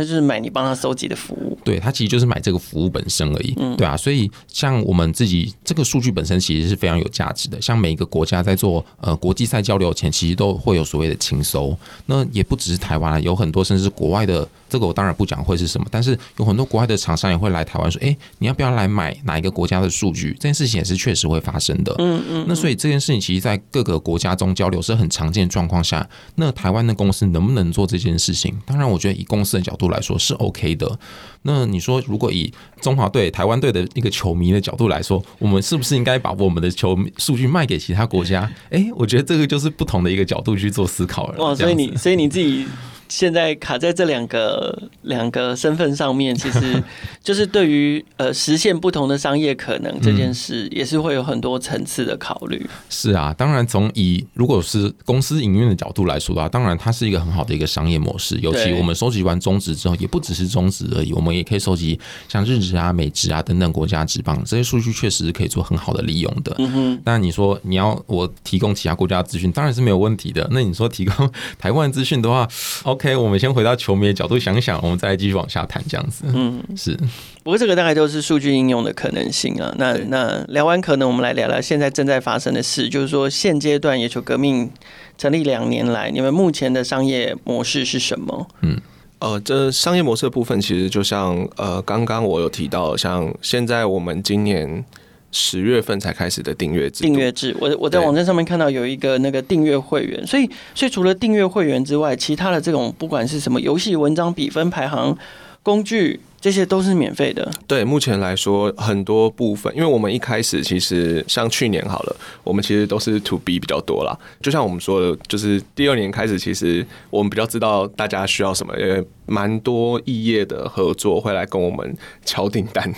[0.00, 1.58] 他就是买你帮他收集的服务。
[1.62, 3.94] 对，他其实就是买这个服务本身而已，嗯对啊。
[3.96, 7.60] 所以像我们自己这个数据本身其实是非常有价值的。
[7.60, 11.76] 像每一个国家在做呃国际赛交流前，其实都会有所谓的清收。
[12.06, 14.48] 那也不只是台湾，有很多甚至是国外的。
[14.70, 20.30] 这个我当然不讲会是什么，但是有很多国外的厂商也会来台湾说，哎，你要不要来买哪一个国家的数据？
[20.34, 21.92] 这件事情也是确实会发生的。
[21.98, 22.46] 嗯嗯。
[22.48, 28.56] 那所以这件事情其实，在各个国家中交流是很常见的状况下，那台湾的公司能不能做这件事情？
[28.64, 30.98] 当然，我觉得以公司的角度来说是 OK 的。
[31.42, 38.50] 那你说，如果以中华队、台湾队的一个球迷的角度来说，我们是不是应该把我们的球数据卖给其他国家？
[38.70, 41.38] 哎，我觉得这个就是不同的一个角度去做思考了。
[41.42, 42.66] 哇，所以你，所以你自己。
[43.10, 46.80] 现在卡在这两个两个身份上面，其实
[47.24, 52.64] 就是对于呃实现不同的商业可能这件事，也是会有很多层次的考虑。
[52.88, 58.38] 是啊，当然从以如果是公司营运的角度来说的话，当然它是一个很好的一个商业模式。
[58.38, 66.54] 尤其我们收集完中职之后，也不只是中职而已，我们也可以收集像日职啊、美职啊等等国家职棒这些数据，确实是可以做很好的利用的。
[66.58, 67.00] 嗯哼。
[67.04, 70.46] 那你说你要我提供其他国家资讯，当然是没有问题的。
[70.50, 72.46] 那你说提供 台湾资讯的话
[72.82, 76.24] ，OK，我们先回到球迷的角度想想，我们再继续往下谈这样子。
[76.34, 76.94] 嗯，是。
[77.42, 79.74] 不过这个大概都是数据应用的可能性啊。
[79.78, 84.70] 那那聊完可能，我们来聊聊现在正在发生的事，就是说现阶段野球革命
[85.16, 88.46] 成立两年来，你们目前的商业模式是什么？
[88.60, 88.78] 嗯，
[89.20, 94.84] 呃，这商业模式的部分其实就像呃，刚刚我有提到，像现在我们今年。
[95.32, 105.16] 十月份才开始的订阅制，订阅制，我我在网站上面看到有一个那个订阅会员，所以所以除了订阅会员之外，其他的这种不管是什么游戏、文章、比分、排行
[105.62, 106.20] 工具。
[106.40, 107.46] 这些都是免费的。
[107.66, 114.18] 对，目前来说，很多部分，因为我们一开始其实像去年好了，我们其实都是 to B 比较多啦。
[114.40, 121.94] 就像我们说的，就是第二年开始，其实我们比较知道大家需要什么，因为蛮多异业的合作会来跟我们
[122.24, 122.90] 敲订单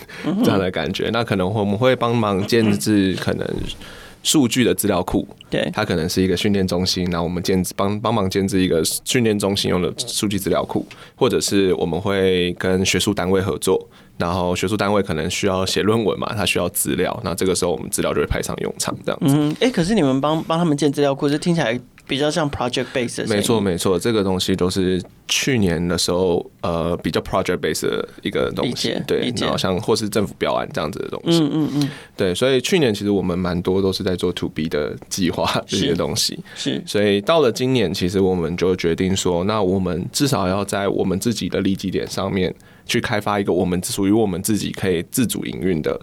[0.44, 1.10] 这样的感觉。
[1.12, 3.44] 那可能我们会帮忙建置可能。
[4.22, 19.34] 数据的资料库，对，它可能是一个训练中心，然后我们建帮帮忙建置一个训练中心用的数据资料库，或者是我们会跟学术单位合作，然后学术单位可能需要写论文嘛，它需要资料，那这个时候我们资料就会派上用场，这样子。
[19.36, 21.78] 嗯，哎、欸，可是你们帮帮他们建资料库，这听起来。
[22.06, 45.98] 比较像 project base 没错没错，这个东西都是去年的时候，呃，比较 project base 的一个东西，对，然后像或是政府标案这样子的东西，嗯嗯嗯，对，所以去年其实我们蛮多都是在做 to B 的计划这些东西，是，所以到了今年，其实我们就决定说，那我们至少要在我们自己的利基点上面去开发一个我们属于我们自己可以自主营运的。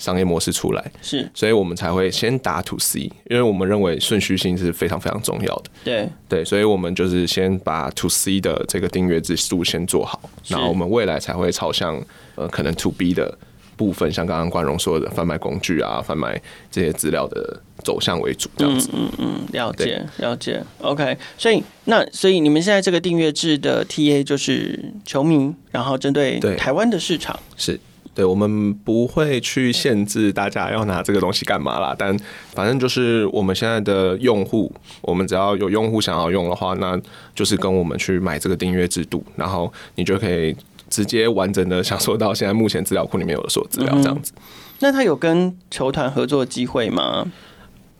[0.00, 5.64] 商业模式出来是，所以我们才会先打 to C，因为我们认为顺序性是非常非常重要的。
[5.84, 12.02] 对对，所以我们就是先把 to C 的这个订阅制度先做好，然后我们未来才会朝向
[12.34, 13.36] 呃可能 to B 的
[13.76, 18.88] 部分，像刚刚冠荣说的贩卖工具啊、贩卖这些资料的走向为主，这样子。
[18.94, 20.64] 嗯嗯，嗯，了解了解。
[20.80, 27.78] OK，所以那所以你们现在这个订阅制的 TA 就是球迷，然后针对台湾的市场是。
[28.20, 32.14] 对，我们不会去限制大家要拿这个东西干嘛啦，但
[32.52, 37.00] 反正就是我们现在的用户，我们只要有用户想要用的话，那
[37.34, 40.54] 就是跟我们去买这个订阅制度，然后你就可以
[40.90, 44.34] 直接完整的享受到现在目前资料库里面有的所有资料这样子。
[44.36, 44.42] 嗯。
[44.80, 47.26] 那他有跟球团合作机会吗？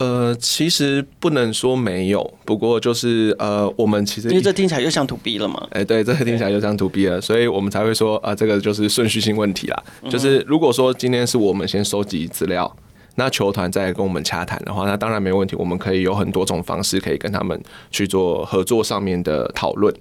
[0.00, 5.68] 呃，其实不能说没有，不过就是呃，我们其实因为这听起来又像 to B 了嘛。
[5.72, 9.82] 哎，对，这个听起来又像 to B 了，所以我们才会说啊、呃，这个就是顺序性问题啦。
[10.08, 12.74] 就是如果说今天是我们先收集资料，
[13.16, 19.94] 那球团再跟我们洽谈的话，那当然没问题，我们可以有很多种方式可以跟他们去做合作上面的讨论。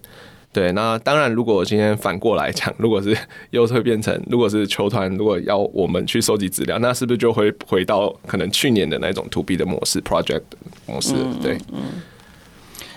[0.52, 3.16] 对，那当然，如果今天反过来讲，如果是
[3.52, 10.42] 又会变成，如果是球团，如果要我们去收集资料，那是不是就会回到可能去年的那种 to B 的模式，project
[10.88, 11.14] 模式？
[11.40, 11.84] 对，嗯，嗯。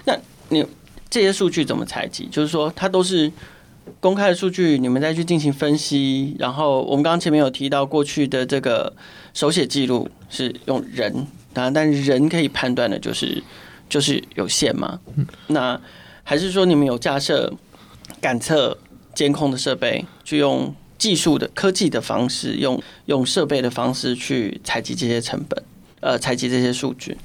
[0.06, 0.66] 那你
[1.10, 2.26] 这些数据怎么采集？
[2.32, 3.30] 就是说，它都是
[4.00, 6.34] 公开的数据，你们再去进行分析。
[6.38, 8.90] 然后我们刚刚前面有提到，过去的这个
[9.34, 11.12] 手写记录是用人，
[11.52, 13.42] 当然，但是人可以判断的就是
[13.90, 14.98] 就是有限嘛。
[15.48, 15.78] 那
[16.24, 17.52] 还是说你们有架设
[18.20, 18.76] 感测
[19.14, 25.62] 监控的设备，去用技术的科技的方式，用用设备的方式去采集这些成本，
[26.00, 27.16] 呃，采集这些数据。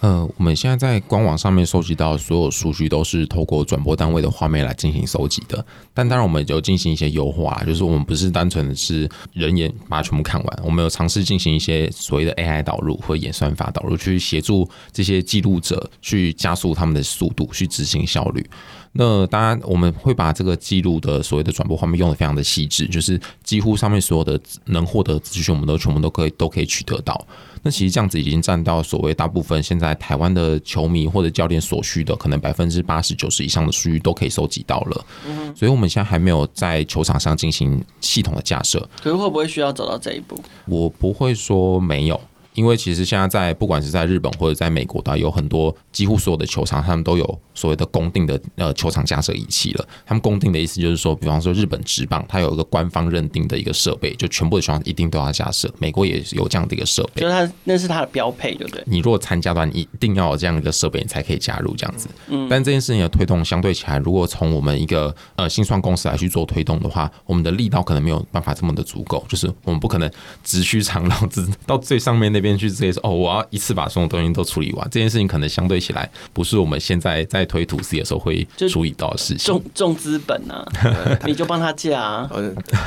[0.00, 18.46] 呃，我们现在在官网上面收集到所有数据都是透过转播单位的画面来进行收集的，但当然我们有进行一些优化，就是我们不是单纯的是人眼把它全部看完，我们有尝试进行一些所谓的 AI 导入或演算法导入，去协助这些记录者去加速他们的速度，去执行效率。
[18.92, 27.26] 那当然，我们会把这个记录的所谓的转播画面用得非常的细致，就是几乎上面所有的能获得资讯，我们都全部都可以都可以取得到。
[27.62, 35.06] 那其实这样子已经占到所谓大部分现在台湾的球迷或者教练所需的可能百分之八十九十以上的数据都可以收集到了。
[35.26, 38.88] 嗯，所以我们现在还没有在球场上进行系统的架设。
[39.02, 40.38] 可是会不会需要走到这一步？
[40.66, 42.20] 我不会说没有。
[42.56, 49.88] 因为其实现在在不管是在日本或者在美国，的有很多几乎所有的球场，他们都有所谓的公定的呃球场架设仪器了。
[50.04, 55.72] 他们公定的意思就是说，比方说日本职棒，它有一个官方认定的一个设备，就全部的球场一定都要架设。
[55.78, 58.82] 美国也有这样的一个设备，就是它那是它的标配，对不对？
[58.86, 62.08] 你如果参加的话，你一定要有这样一个设备，你才可以加入这样子。
[62.28, 70.10] 嗯，但这件事情的推动相对起来，如果从我们一个呃新创公司来去做推动的话，我们的力道可能没有办法这么的足够，就是我们不可能
[70.42, 73.10] 直驱长龙，直到最上面那边去直接说哦。
[73.10, 79.46] 我要一次把所有东西都处理完，这件事情可能相对起来不是我们现在在推土司的时候会处理到的事情。
[79.46, 80.62] 重重资本啊，
[81.24, 82.30] 你就帮他架啊。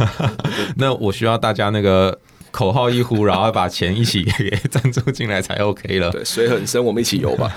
[0.77, 2.15] 那我需要大家那个。
[2.51, 6.11] 口号一呼，然后把钱一起给 赞助进来才 OK 了。
[6.11, 7.53] 对，水很深，我们一起游吧。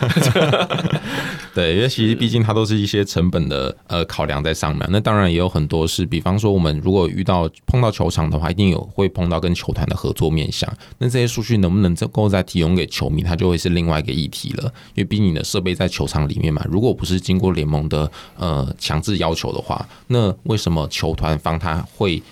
[1.55, 4.87] 对，因为其实毕竟它都是一些成本的呃考量在上面。
[4.91, 10.71] 那当然也有很多是，比方说我们如果遇到碰到球场的话，一定有会碰到跟球团的合作面向。
[10.99, 14.65] 那这些数据能不能够再提供给球迷，它就会是另外一个议题了。
[14.95, 22.23] 因为毕竟你的设备在球场里面嘛，如果不是经过联盟的呃强制要求的话，那为什么球团方他会？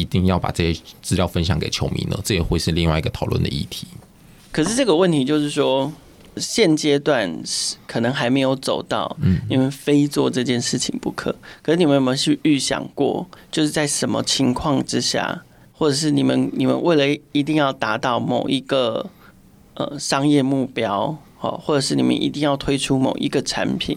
[0.00, 2.18] 一定要把这些资料分享给球迷呢？
[2.24, 3.86] 这也会是另外一个讨论的议题。
[4.50, 5.92] 可是这个问题就是说，
[6.36, 7.42] 现阶段
[7.86, 9.16] 可能还没有走到，
[9.48, 11.34] 你们非做这件事情不可。
[11.62, 15.42] 可是你们有没有去预想过，就是在什么情况之下，
[15.72, 19.10] 或者是你们你们为了一定要达到某一个
[19.74, 23.96] 呃商业目标，好，或者是你们一定要推出某一个产品，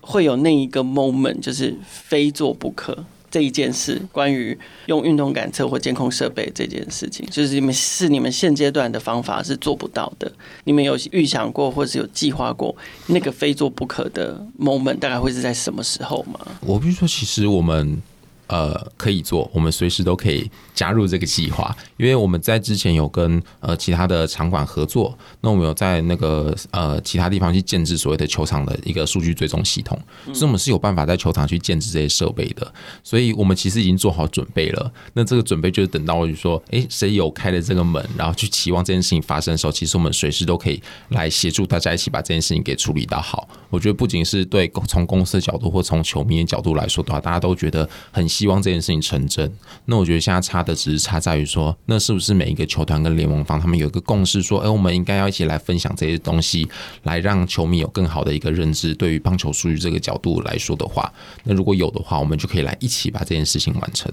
[0.00, 3.04] 会有那一个 moment，就是非做不可。
[3.36, 10.32] 这一件事，关于用运动感测或监控设备这件事情，就是你们是你们现阶段的方法是做不到的。
[10.64, 12.74] 你们有预想过，或是有计划过
[13.08, 16.40] 那个非做不可的 moment，大概会是在什么时候吗？
[16.62, 18.00] 我必须说，其实我们。
[18.48, 32.72] 呃，可以做，我们随时都可以加入这个计划，因为我们在之前有跟呃其他的场馆合作，那我们有在那个呃其他地方去建置所谓的球场的一个数据追踪系统，所以我们是有办法在球场去建置这些设备的，
[33.02, 34.92] 所以我们其实已经做好准备了。
[35.14, 43.48] 那这个准备就是等到就说，哎，谁有开了这个门，然后去期望这件事情发生的时候，其实我们随时都可以来协助大家一起把这件事情给处理到好。
[43.70, 48.24] 我觉得不仅是对从公司的角度或从球迷的角度来说的话，大家都觉得很。
[48.36, 49.50] 希望这件事情成真，
[49.86, 56.68] 那我觉得现在差的只是差在于说，那是不是每一个球团跟联盟方他们有一个共识，说，哎，我们应该要一起来分享这些东西，
[57.04, 58.94] 来让球迷有更好的一个认知。
[58.94, 61.10] 对于棒球数据这个角度来说的话，
[61.44, 64.12] 那如果有的话，我们就可以来一起把这件事情完成。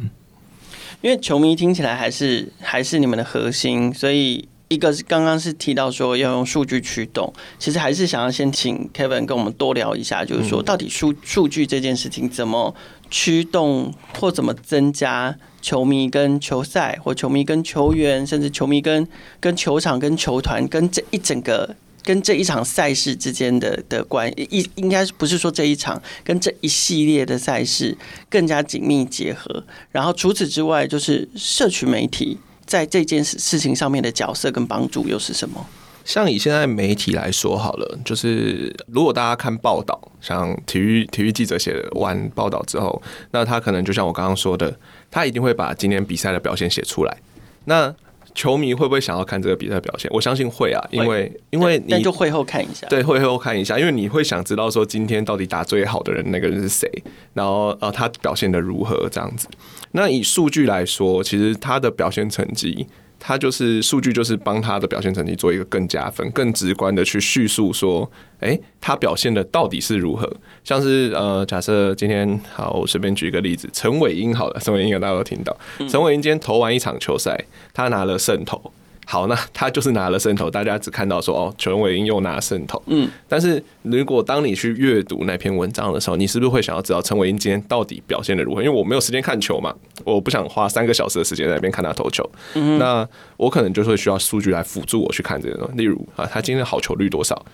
[1.02, 4.48] 因为球迷听起来还是还是你们的核心，所以。
[4.74, 12.74] 一个是刚刚是提到说要用数据驱动，其实还是想要先请 Kevin 跟我们多聊一下，就是说到底数数据这件事情怎么
[13.10, 19.08] 驱动或怎么增加球迷跟球赛，或球迷跟球员，甚至球迷跟
[19.40, 27.98] 跟球场跟球团跟这一整个跟这一场赛事之间的的关系，应该不是说这一场跟这一系列的赛事
[28.30, 29.64] 更加紧密结合。
[29.92, 32.38] 然后除此之外，就是社群媒体。
[32.66, 35.66] 在这件事事情上面的角色跟帮助又是什么？
[36.06, 43.02] 像以现在媒体来说好了，就是如果大家看报道，像体育体育记者写完报道之后，
[43.32, 44.78] 那他可能就像我刚刚说的，
[45.10, 47.18] 他一定会把今天比赛的表现写出来。
[47.64, 47.96] 那
[48.36, 50.10] 球迷会不会想要看这个比赛表现？
[50.14, 56.90] 我相信会啊，因为因为你就会后看一下，对，会后看一下，因为你会想知道说今天到底打最好的人那个人是谁，
[57.34, 59.48] 然后呃他表现的如何这样子。
[59.92, 62.88] 那以数据来说，其实他的表现成绩。
[63.26, 68.12] 他就是数据，就是帮他的表现成绩做一个更加分、更直观的去叙述说，
[68.42, 70.30] 诶，他表现的到底是如何？
[70.66, 75.58] 像是呃，假设今天好，我随便举一个例子，陈伟英好了，陈伟英大家都听到，
[75.90, 78.74] 陈伟英今天投完一场球赛，他拿了胜投。
[79.06, 82.82] 好，那他就是拿了胜投，大家只看到说哦，陈伟英又拿胜投。
[82.88, 88.64] 嗯，但是如果当你去阅读那篇文章的时候，你是不是会想要知道陈伟英今天到底表现的如何？
[88.64, 92.28] 因为我没有时间看球嘛，我不想花三个小时的时间在那边看他投球。
[92.56, 95.78] 嗯，那我可能就会需要数据来辅助我去看这个东西。
[95.78, 97.46] 例如啊，他今天好球率多少？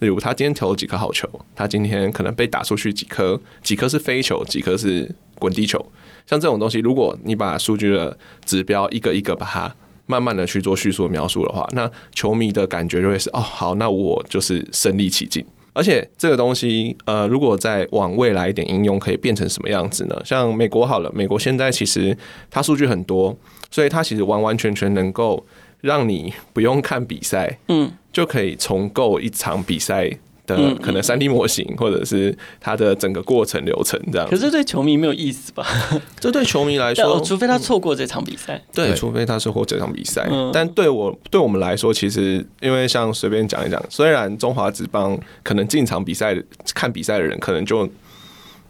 [0.00, 1.28] 例如他今天投了几颗好球？
[1.54, 3.40] 他今天可能被打出去几颗？
[3.62, 4.44] 几颗是飞球？
[4.46, 5.78] 几颗是滚地球？
[6.26, 9.74] 像这种东西，如果你把数据的指标一个一个把它。
[10.06, 20.20] 慢慢的去做叙述描述的话，那球迷的感觉就会是哦，好，那我就是身临其境，而且这个东西，呃，如果再往未来一点应用，可以变成什么样子呢？
[20.24, 22.16] 像美国好了，美国现在其实
[22.50, 23.36] 它数据很多，
[23.70, 25.44] 所以它其实完完全全能够
[25.80, 30.18] 让你不用看比赛，嗯，就可以重构一场比赛。
[30.46, 34.28] 的可能三 D 模型，或者是它的整个过程流程这样。
[34.28, 35.66] 可是对球迷没有意思吧？
[36.20, 38.62] 这对球迷来说，除非他错过这场比赛。
[38.72, 40.28] 对，除非他错过这场比赛。
[40.52, 46.36] 但对我对我们来说，其实因为像随便讲一讲，虽然中华职棒可能进场比赛
[46.74, 47.88] 看比赛的人可能就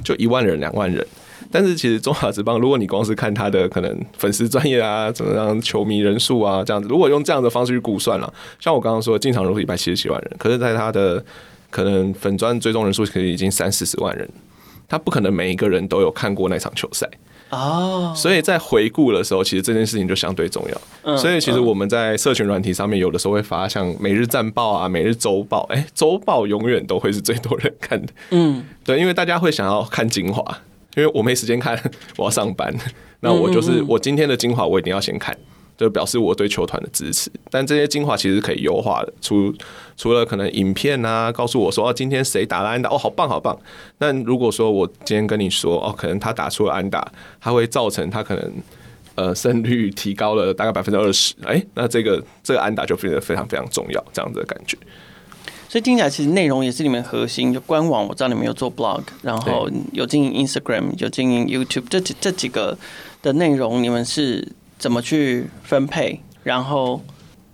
[0.03, 1.05] 就一万人两万人，
[1.51, 11.25] 但是其实中华职棒，如果你光是看他的可能粉丝专业啊，怎么样球迷人数啊这样子，如果用这样的方式去估算了，像我刚刚说进场人数一百七十七万人，可是在他的
[11.75, 14.31] 可能粉砖追踪人数可以已经三四十万人，
[14.87, 17.05] 他不可能每一个人都有看过那场球赛。
[17.51, 21.17] 哦，所以在回顾的时候，其实这件事情就相对重要。
[21.17, 28.13] 所以其实我们在社群软体上面，有的时候会发像每日战报啊、每日周报，哎，周报永远都会是最多人看的。
[28.31, 30.45] 嗯，对，因为大家会想要看精华，
[30.97, 31.77] 因为我没时间看，
[32.17, 32.73] 我要上班，
[33.19, 35.37] 那我就是我今天的精华，我一定要先看。
[35.77, 39.13] 就表示我对球团的支持，但这些精华其实可以优化的。
[39.21, 39.53] 除
[39.97, 43.59] 除了可能影片啊，告诉我说哦，今天谁打了安打，哦，好棒好棒。
[43.99, 47.05] 那如果说我今天跟你说哦，可能他打出了安打，
[47.41, 48.53] 他会造成他可能
[49.17, 54.79] 呃胜率提高了大概百分之二十，哎，那这个这个安打就变得非常非常重要，这样子的感觉。
[55.69, 62.79] 所以听起来其实内容也是你们核心，就官网我知道你们有做 blog，然后有经营 Instagram，有经营 YouTube，这几这几个
[63.23, 64.47] 的内容你们是。
[64.79, 66.21] 怎么去分配？
[66.43, 67.03] 然后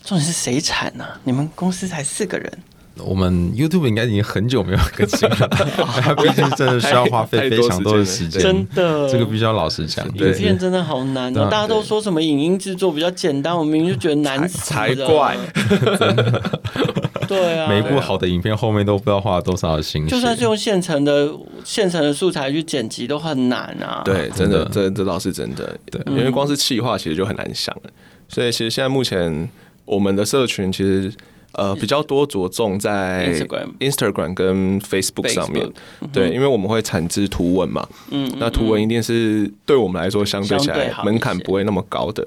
[0.02, 1.06] 重点是谁产呢？
[1.24, 2.58] 你们公司才四个人，
[3.04, 5.48] 我们 YouTube 应该已经很久没有更新了，
[6.22, 8.40] 毕竟真的需要花费非常多的时间。
[8.42, 11.48] 真的，这个必须要老实讲，影片真的好难哦。
[11.50, 15.36] 大家都说什么影音制作比较简单，我明明就觉得难死才怪。
[17.28, 21.30] 对啊，每一部好的影片后面都不知道花了多少的心血，就算是用现成的
[21.64, 24.02] 现成的素材去剪辑都很难啊。
[24.04, 25.72] 对，真的，这这倒是真的。
[25.90, 27.90] 对，因为光是企划其实就很难想了。
[28.28, 29.48] 所以其实现在目前
[29.84, 31.12] 我们的社群其实
[31.52, 33.32] 呃比较多着重在
[33.80, 35.70] Instagram 跟 Facebook 上面。
[36.12, 42.26] 对，因为我们会产制图文嘛，嗯，那图文一定是对我们来说相对起来门槛不会那么高的。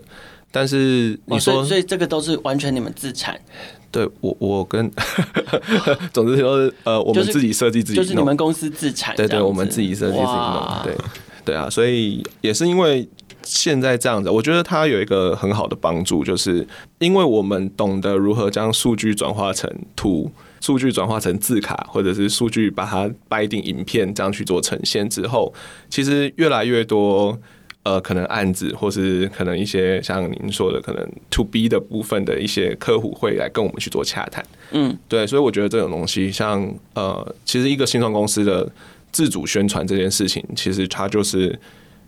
[0.52, 3.40] 但是你说，所以这个都是完全你们自产。
[3.90, 4.92] 对我，我跟，
[6.14, 9.16] 总之就是呃，我们自己设计自己，就是你们公司自产。
[9.16, 10.82] 对对，我们自己设计自己弄。
[10.84, 10.96] 对
[11.46, 13.08] 对啊，所以也是因为
[13.44, 16.66] 现在这样子，我觉得它有一个很好的帮助，就是
[17.00, 20.32] 因为我们懂得如何将数据转化成图，
[20.62, 25.54] 数据转化成字卡，或者是数据把它掰定影片，这样去做呈现之后，
[25.90, 27.38] 其实越来越多。
[27.86, 34.42] 呃，可能案子，或是可能一些像您说的，可能 to B 的部分的一些客户会来跟我们去做洽谈。
[34.72, 38.72] 嗯，对，所以我觉得这种东西，像呃，其实一个新创公司的
[39.14, 41.58] 自主宣传这件事情，其实它就是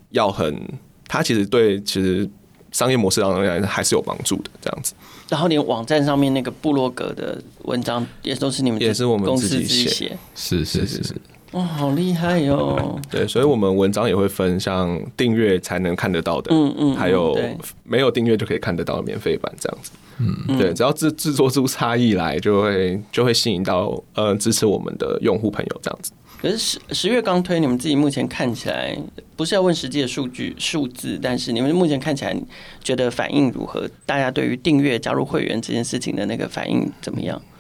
[0.10, 0.60] 要很，
[1.08, 2.30] 它其实对其实
[2.72, 4.94] 商业模式当中来还是有帮助的，这样子。
[5.30, 11.16] 然后连网站上面那个部落格的文章也都是你们也是我们自己写，是是是是。
[11.56, 13.02] 哇、哦，好厉害哟、哦！
[13.10, 17.38] 对，所以，我们文章也会分像订阅才能看得到的，嗯嗯，还有
[17.84, 19.92] 没有订阅就可以看得到的免费版这样子。
[20.20, 26.12] 嗯，对，只要制制作出差异来，就会就会吸引到呃支持我们的用户朋友这样子。
[26.42, 28.96] 可是十十月刚推，你们自己目前看起来
[29.38, 32.36] 不是要问实际的数据数字，但是你们目前看起来
[32.84, 33.90] 觉得反应如何？
[34.06, 37.42] 大家对于订阅加入会员这件事情的那个反应怎么样？
[37.42, 37.55] 嗯，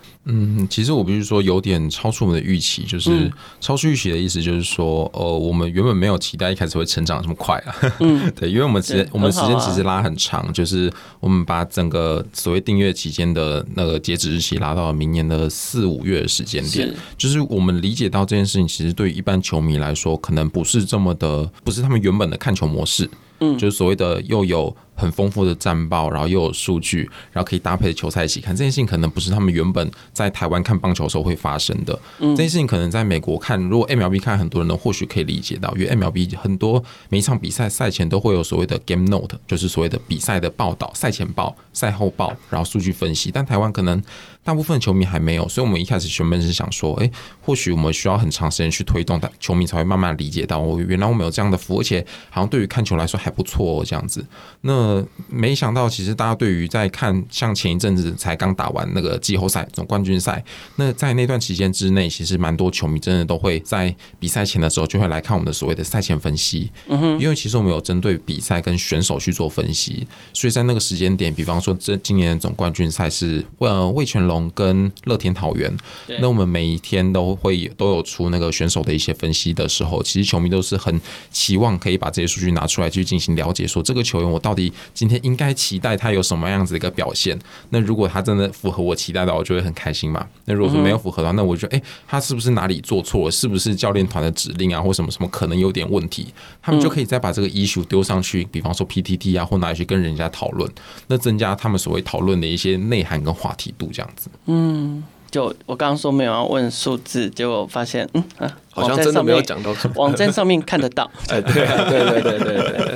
[0.70, 7.76] 其实我必须说有点超出我们的预期，就是超出预期的意思就是说，呃，我们原本没有期待一开始会成长这么快啊。
[8.00, 23.10] 嗯， 对，因为我们时间我们时间其实拉很长，就是我们把整个所谓订阅期间的那个截止日期拉到了明年的四五月的时间点，就是我们理解到这件事情，其实对于一般球迷来说，可能不是这么的，不是他们原本的看球模式。
[23.42, 28.56] 嗯，就是所谓的又有很丰富的战报，然后又有数据，然后可以搭配球赛一起看。
[28.56, 31.98] 这件事情可能不是他们原本在台湾看棒球的时候会发生的。
[32.20, 43.32] 嗯，这件事情可能在美国看，如果 MLB 看，很多人呢或许可以理解到，因为 MLB 很多每一场比赛赛前都会有所谓的 Game Note，就是所谓的比赛的报道、赛前报、赛后报，然后数据分析。
[43.32, 44.02] 但台湾可能
[44.43, 54.24] 大部分球迷还没有，所以我们一开始原本是想说，哎，或许我们需要很长时间去推动，但球迷才会慢慢理解到，哦，原来我们有这样的服务，而且好像对于看球来说还不错哦，这样子。
[54.62, 60.44] 那那没想到，其实大家对于在看像前一阵子才刚打完那个季后赛总冠军赛，
[60.76, 66.70] 那在那段期间之内，其实蛮多球迷真的都会在比赛前的时候就会来看我们的所谓的赛前分析。
[66.88, 75.76] 嗯哼，因为其实我们有针对比赛跟选手去做分析，所以在那个时间点，比方说这今年的总冠军赛是呃魏全龙跟乐天桃园，
[76.20, 87.38] 那我们每一天都会都有出那个选手的一些分析的时候，其实球迷都是很期望可以把这些数据拿出来去进行了解，说这个球员我到底今天应该期待他有什么样子的一个表现？
[87.70, 90.26] 那如果他真的符合我期待的，我就会很开心嘛。
[90.46, 93.32] 那如果说没有符合的话，那我就觉得，哎，他是不是哪里做错了？
[93.32, 96.34] 是不是教练团的指令啊，或什么什么可能有点问题？
[96.62, 100.70] 他们就可以再把这个 issue 丢上去，比方说 PTT 啊，或哪里去跟人家讨论，
[101.08, 104.30] 那增加他们所谓讨论的一些内涵跟话题度，这样子。
[104.46, 105.04] 嗯。
[105.36, 109.76] 就我刚刚说没有要问数字，结果发现嗯啊，好像真的没有讲到。
[109.96, 111.52] 网站上面看得到， 哎，对
[111.90, 112.96] 对对对对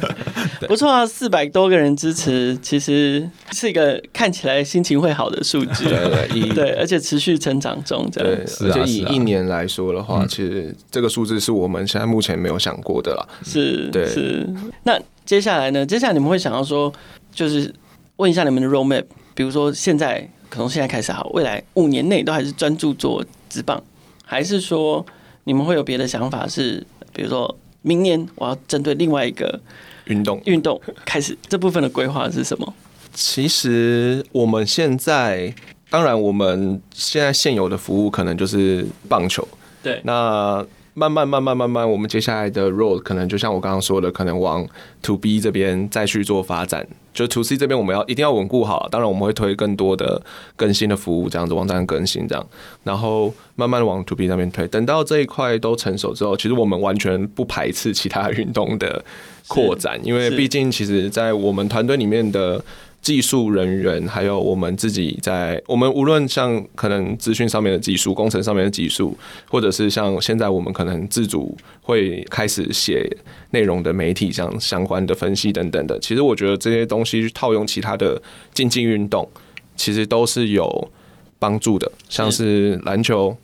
[0.62, 8.40] 对，不错啊，四百多个人支持，其实是一个看起来心情会好的数字，对对，而且持续成长中，这样。
[8.62, 13.28] 而且以一年来说的话，其实这个数字是我们现在目前没有想过的啦。
[13.44, 14.48] 是，对，是。
[14.84, 15.86] 那接下来呢？
[15.86, 16.90] 接下来你们会想要说，
[17.34, 17.74] 就是
[18.16, 19.04] 问一下你们的 roadmap，
[19.36, 20.26] 比如说现在。
[20.50, 23.82] 可从现在开始好，未来五年内都还是专注做直棒，
[24.26, 25.06] 还是说
[25.43, 26.47] 你们会有别的想法？
[26.47, 29.60] 是比如说明年我要针对另外一个
[30.06, 32.74] 运动运动开始这部分的规划是什么？
[33.14, 35.54] 其实我们现在，
[35.89, 39.47] 当然我们现在现有的服务可能就是棒球，
[39.84, 40.66] 对，那。
[41.00, 44.68] 慢慢慢慢慢慢，我们接下来的 road 可能就像我刚刚说的，可能往
[45.02, 46.86] to B 这边再去做发展。
[47.14, 48.88] 就 to C 这边，我们要一定要稳固好。
[48.91, 50.22] 当然，我们会推更多的
[50.56, 52.45] 更新的服务，这样子网站更新这样。
[52.84, 54.68] 然后慢慢往 to B 那边推。
[54.68, 59.04] 等到这一块都成熟之后，其实我们完全不排斥其他运动的
[59.47, 62.62] 扩展，因为毕竟其实，在我们团队里面的。
[63.02, 69.18] 技术人员，还有我们自己在，我们无论像可能资讯上面的技术、工程上面的技术，
[69.50, 73.10] 或者是像现在我们可能自主会开始写
[73.52, 78.22] 内容的媒体上相关的分析等等的，其实我觉得这些东西套用其他的
[78.54, 79.28] 竞技运动，
[79.76, 80.91] 其实都是有
[81.39, 83.36] 帮助的，像是篮球、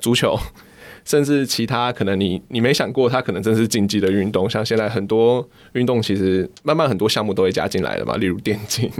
[0.00, 0.38] 足球。
[1.06, 4.50] 甚至其他可能你你没想过，它可能真是竞技的运动。
[4.50, 8.90] 像现在很多运动，其实慢慢很多项目都会加进来了嘛，例如电竞，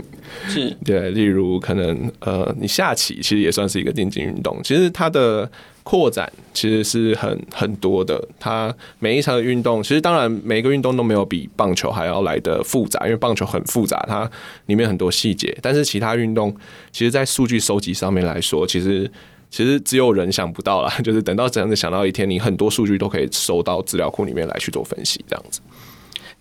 [0.47, 4.57] 是 对，例如可能呃，你下棋其实也算是一个电竞运动。
[4.63, 5.51] 其实它的
[5.83, 8.25] 扩展其实是很很多的。
[8.39, 14.29] 它每一场的运动，其实当然每一个运动都没有比棒球还要来的复杂，因为棒球很复杂，它
[14.67, 15.57] 里面很多细节。
[15.61, 16.55] 但是其他运动，
[16.93, 19.11] 其实在数据收集上面来说，其实。
[19.57, 25.61] 其实只有人想不到啦， 就是等到真的想到一天，你很多数据都可以收到资料库里面来去做分析，这样子。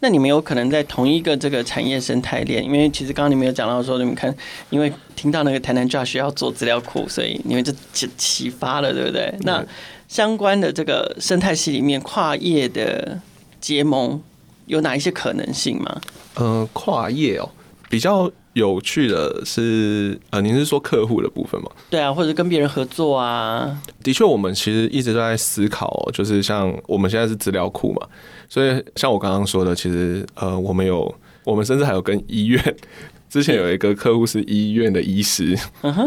[0.00, 2.62] 那你们有可能在同一个这个产业生态链？
[2.62, 4.36] 因为其实刚刚你们有讲到说，你们看，
[4.68, 9.34] 因为听到那个台南 Josh 要做资料库，所以你们就启启发了，对不对？
[9.40, 9.64] 那
[10.08, 13.18] 相关的这个生态系里面，跨业的
[13.62, 14.22] 结盟
[14.66, 16.02] 有哪一些可能性吗？
[16.34, 17.48] 呃，跨业哦，
[17.88, 18.30] 比较。
[18.56, 21.70] 有趣的是，呃，您是说客户的部分吗？
[21.90, 23.78] 对啊，或者跟别人合作啊。
[24.02, 28.08] 的确，我们其实一直都在思考，就是像我们现在是资料库嘛，
[28.48, 32.76] 所以像我刚刚说的，其实呃，我们有，我们甚至还有跟医院，
[33.28, 35.54] 之前有一个客户是医院的医师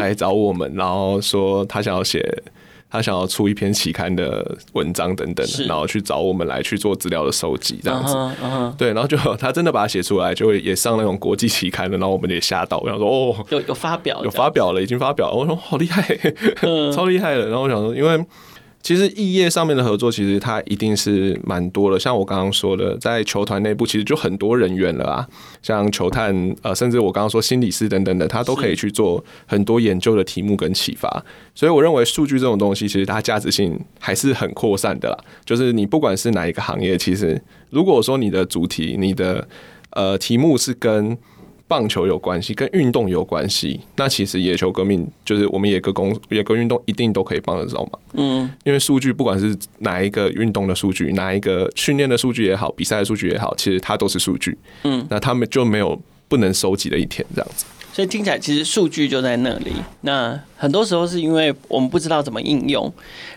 [0.00, 2.42] 来找我们，然后说他想要写。
[2.90, 8.12] 他想要出一篇期刊的文章等等，然后去找我们来去做资料的收集，这样子。
[8.14, 8.76] Uh huh, uh huh.
[8.76, 15.36] 对，然后就他真的把它写出来，就会也上那种国际期刊的，然后我们也吓到，然后说哦，有有发表，有发表了，已经发表了。
[15.36, 16.02] 我说好厉害，
[16.92, 17.46] 超厉害的。
[17.46, 18.24] 然后我想说，因为。
[18.82, 22.00] 其实异业上面的合作，其实它一定是蛮多的。
[22.00, 25.28] 像我刚刚说的，在球团内部，其实就很多人员了啊。
[25.62, 31.22] 像球探，呃，甚至我刚刚说心理师等等的，他都可以去做很多研究的题目跟启发。
[31.54, 35.18] 所以我认为数据这种东西，其实它价值性还是很扩散的啦。
[35.44, 39.46] 就是你不管是哪一个行业，其实如果说你的主题、你的
[39.90, 41.16] 呃题目是跟
[41.70, 48.00] 棒球有关系，跟运动有关系，那其实野球革命就是我们野格工野格运动一定都可以帮得着忙。
[48.14, 54.58] 嗯，因为数据不管是哪一个运动的数据，哪一个训练的数据也好，比赛的数据也好，其实它都是数据。
[54.82, 55.96] 嗯，那他们就没有
[56.26, 57.64] 不能收集的一天这样子。
[57.92, 59.70] 所以听起来其实数据就在那里。
[60.00, 62.92] 那很多时候是因为我们不知道怎么应用，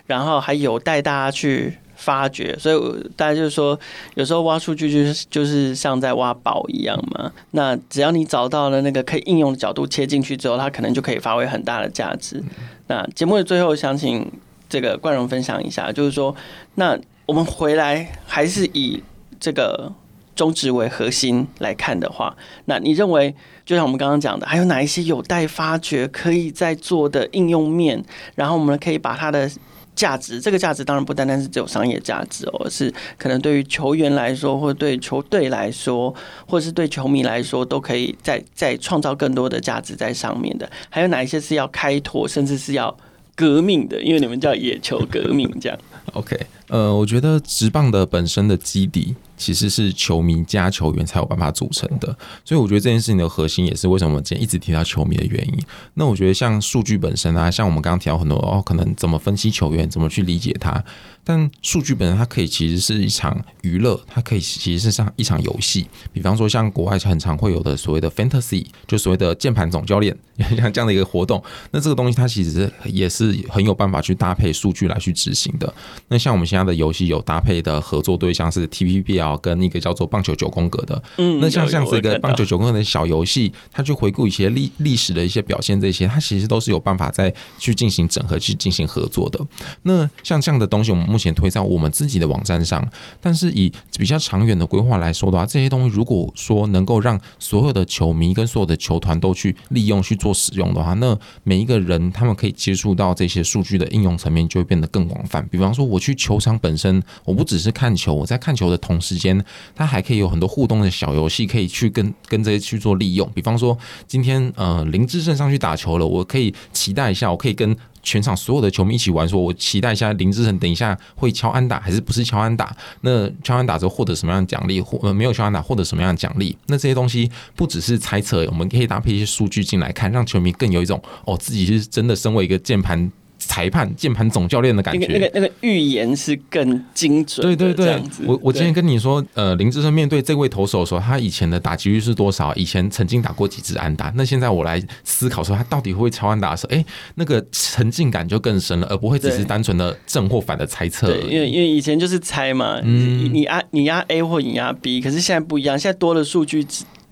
[0.06, 1.72] 然后还有带大家去。
[1.96, 3.78] 发掘，所以大家就是说，
[4.14, 7.32] 有时候挖数据就是就是像在挖宝一样嘛。
[7.52, 12.42] 那只要你找到了那个可以应用的角度切进去之后，它可能就可以发挥很大的价值。
[12.86, 14.30] 那节目的最后，想请
[14.68, 16.34] 这个冠荣分享一下，就是说，
[16.74, 19.02] 那我们回来还是以
[19.40, 19.92] 这个
[20.34, 23.34] 中值为核心来看的话，那你认为，
[23.64, 28.04] 就像我们刚刚讲的，还有哪一些有待发掘、可以在做的应用面？
[28.34, 29.48] 然后我们可以把它的
[29.94, 36.14] 价值，这个价值当然不单单是只有商业价值哦，是可能对于球员来说，或者对球队来说，
[36.46, 40.70] 或者是对球迷来说，都可以再再创造更多的价值在上面的。
[40.90, 42.96] 还有哪一些是要开拓，甚至是要
[43.34, 44.00] 革命的？
[44.02, 45.78] 因为你们叫野球革命这样。
[46.12, 46.38] OK，
[46.68, 49.14] 呃，我觉得直棒的本身的基底。
[49.36, 55.58] 其实是球迷加球员才有办法组成的，所以我觉得这件事情的核心也是为什么我们今天一直提到球迷的原因。
[55.94, 60.82] 那我觉得像数据本身啊，像我们刚刚提到很多哦，可能怎么分析球员，怎么去理解他。
[61.26, 65.86] 但数据本身它可以其实是一场娱乐，它可以其实是像一场游戏。
[66.12, 70.16] 比方说像国外很常会有的所谓的 fantasy，就所谓的键盘总教练，
[70.56, 71.42] 像这样的一个活动。
[71.72, 75.74] 那这个东西它其实也是很有办法去搭配数据来去执行的。
[76.08, 81.02] 那像我们现在的游戏有搭配的合作对象是 TPBL 跟一个叫做棒球九宫格的。
[81.16, 89.40] 嗯，那像这样子一个棒球九宫格的小游戏，它去回顾一些历历史的一些表现，这些它其实都是有办法再去进行整合、去进行合作的。
[89.82, 92.88] 那像这样的东西，我们目前推在我们自己的网站上，
[93.20, 105.44] 但是以比较长远的规划来说的话，这些东西如果说能够让所有的球迷跟所有的球团都去利用去做使用的话，那每一个人他们可以接触到这些数据的应用层面就会变得更广泛。
[105.50, 113.28] 比方说，我去球场本身，我不只是看球，我在看球的同时间，它还可以有很多互动的小游戏可以去跟跟这些去做利用。
[113.34, 113.76] 比方说，
[114.06, 117.76] 今天呃林志胜上去打球了，我可以期待一下，我可以跟。
[118.06, 122.76] 全场所有的球迷一起玩，说我期待一下林志成等一下会敲安打还是不是敲安打？
[123.00, 124.78] 那敲安打之后获得什么样的奖励？
[124.78, 126.54] 或呃没有敲安打获得什么样的奖励？
[126.66, 133.10] 那这些东西不只是猜测，我们可以搭配一些数据进来看，让球迷更有一种哦，自己是真的身为一个键盘。
[133.46, 137.46] 裁判、键盘总教练的感觉，那个、那个、那个预言是更精准。
[137.46, 142.54] 对对对，我我今天跟你说，呃，林志胜面对这位投手的时候，他以前的打击率是多少？
[142.54, 144.12] 以前曾经打过几支安打？
[144.16, 151.06] 那现在我来思考说，他到底会不会敲安打的时候，哎、欸，那个沉浸感就更深了，而不会只是单纯的正或反的猜测。
[151.06, 156.66] 对，因为因为以前就是猜嘛，嗯，你压你压 A 或你压 B，可是现在不一样，现在多了数据。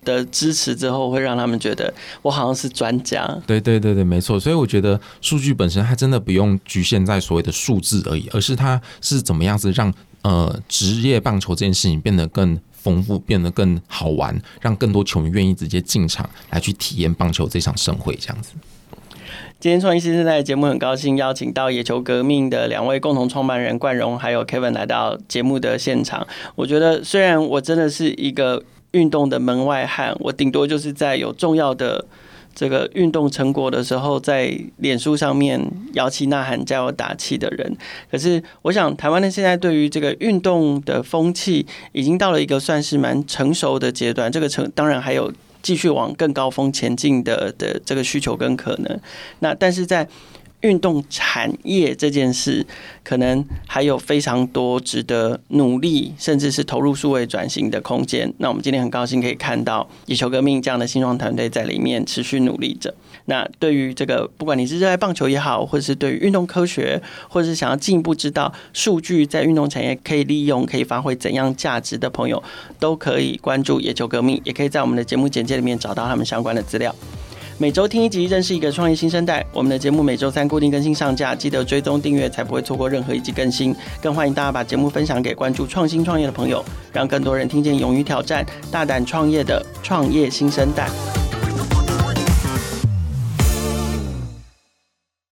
[0.05, 1.92] 的支持之后，会让他们觉得
[2.22, 3.26] 我好像是专家。
[3.46, 4.38] 对对对对，没错。
[4.38, 9.92] 所以我觉得数据本身它真的不用局限在所谓的数字而已，而是它是怎么样子让
[10.22, 18.53] 呃职业棒球这件事情变得更丰富，变得更好玩，让更多球迷愿意直接进场来去体验棒球这场盛会这样子。
[19.61, 26.26] 今天创意新生代的节目很高兴邀请到野球革命的两位共同创办人冠荣还有 Kevin 来到节目的现场。
[26.57, 28.62] 我觉得虽然我真的是一个。
[28.93, 32.05] 运动的门外汉，我顶多就是在有重要的
[32.55, 35.61] 这个运动成果的时候，在脸书上面
[35.95, 37.76] 摇旗呐喊、加油打气的人。
[38.11, 44.30] 可是，我想台湾的现在对于这个运动的风气，已经到了一个算是蛮成熟的阶段。
[44.30, 45.32] 这个成当然还有
[45.62, 49.01] 继续往更高峰前进的的这个需求跟可能。
[49.38, 50.07] 那但是在
[50.62, 52.66] 运动产业这件事，
[53.04, 58.32] 可能还有非常多值得努力，甚至是投入数位转型的空间。
[58.38, 62.94] 那我们今天很高兴可以看到野球革命这样的新创团队在里面持续努力着。
[63.26, 72.42] 那对于这个，不管你是热爱棒球也好，或者是对于运动科学，或者是想要进一步知道数据在运动产业可以利用、可以发挥怎样价值的朋友，
[72.78, 76.94] 都可以关注野球革命，也可以在我们的节目简介里面找到他们相关的资料。
[77.59, 79.44] 每周听一集，认识一个创业新生代。
[79.53, 83.74] 我们的节目每周三固定更新上架，记得追踪订阅，才不会错过任何一集更新。
[84.00, 90.88] 更欢迎大家把节目分享给关注创新创业的朋友，让更多人听见勇于挑战、大胆创业的创业新生代。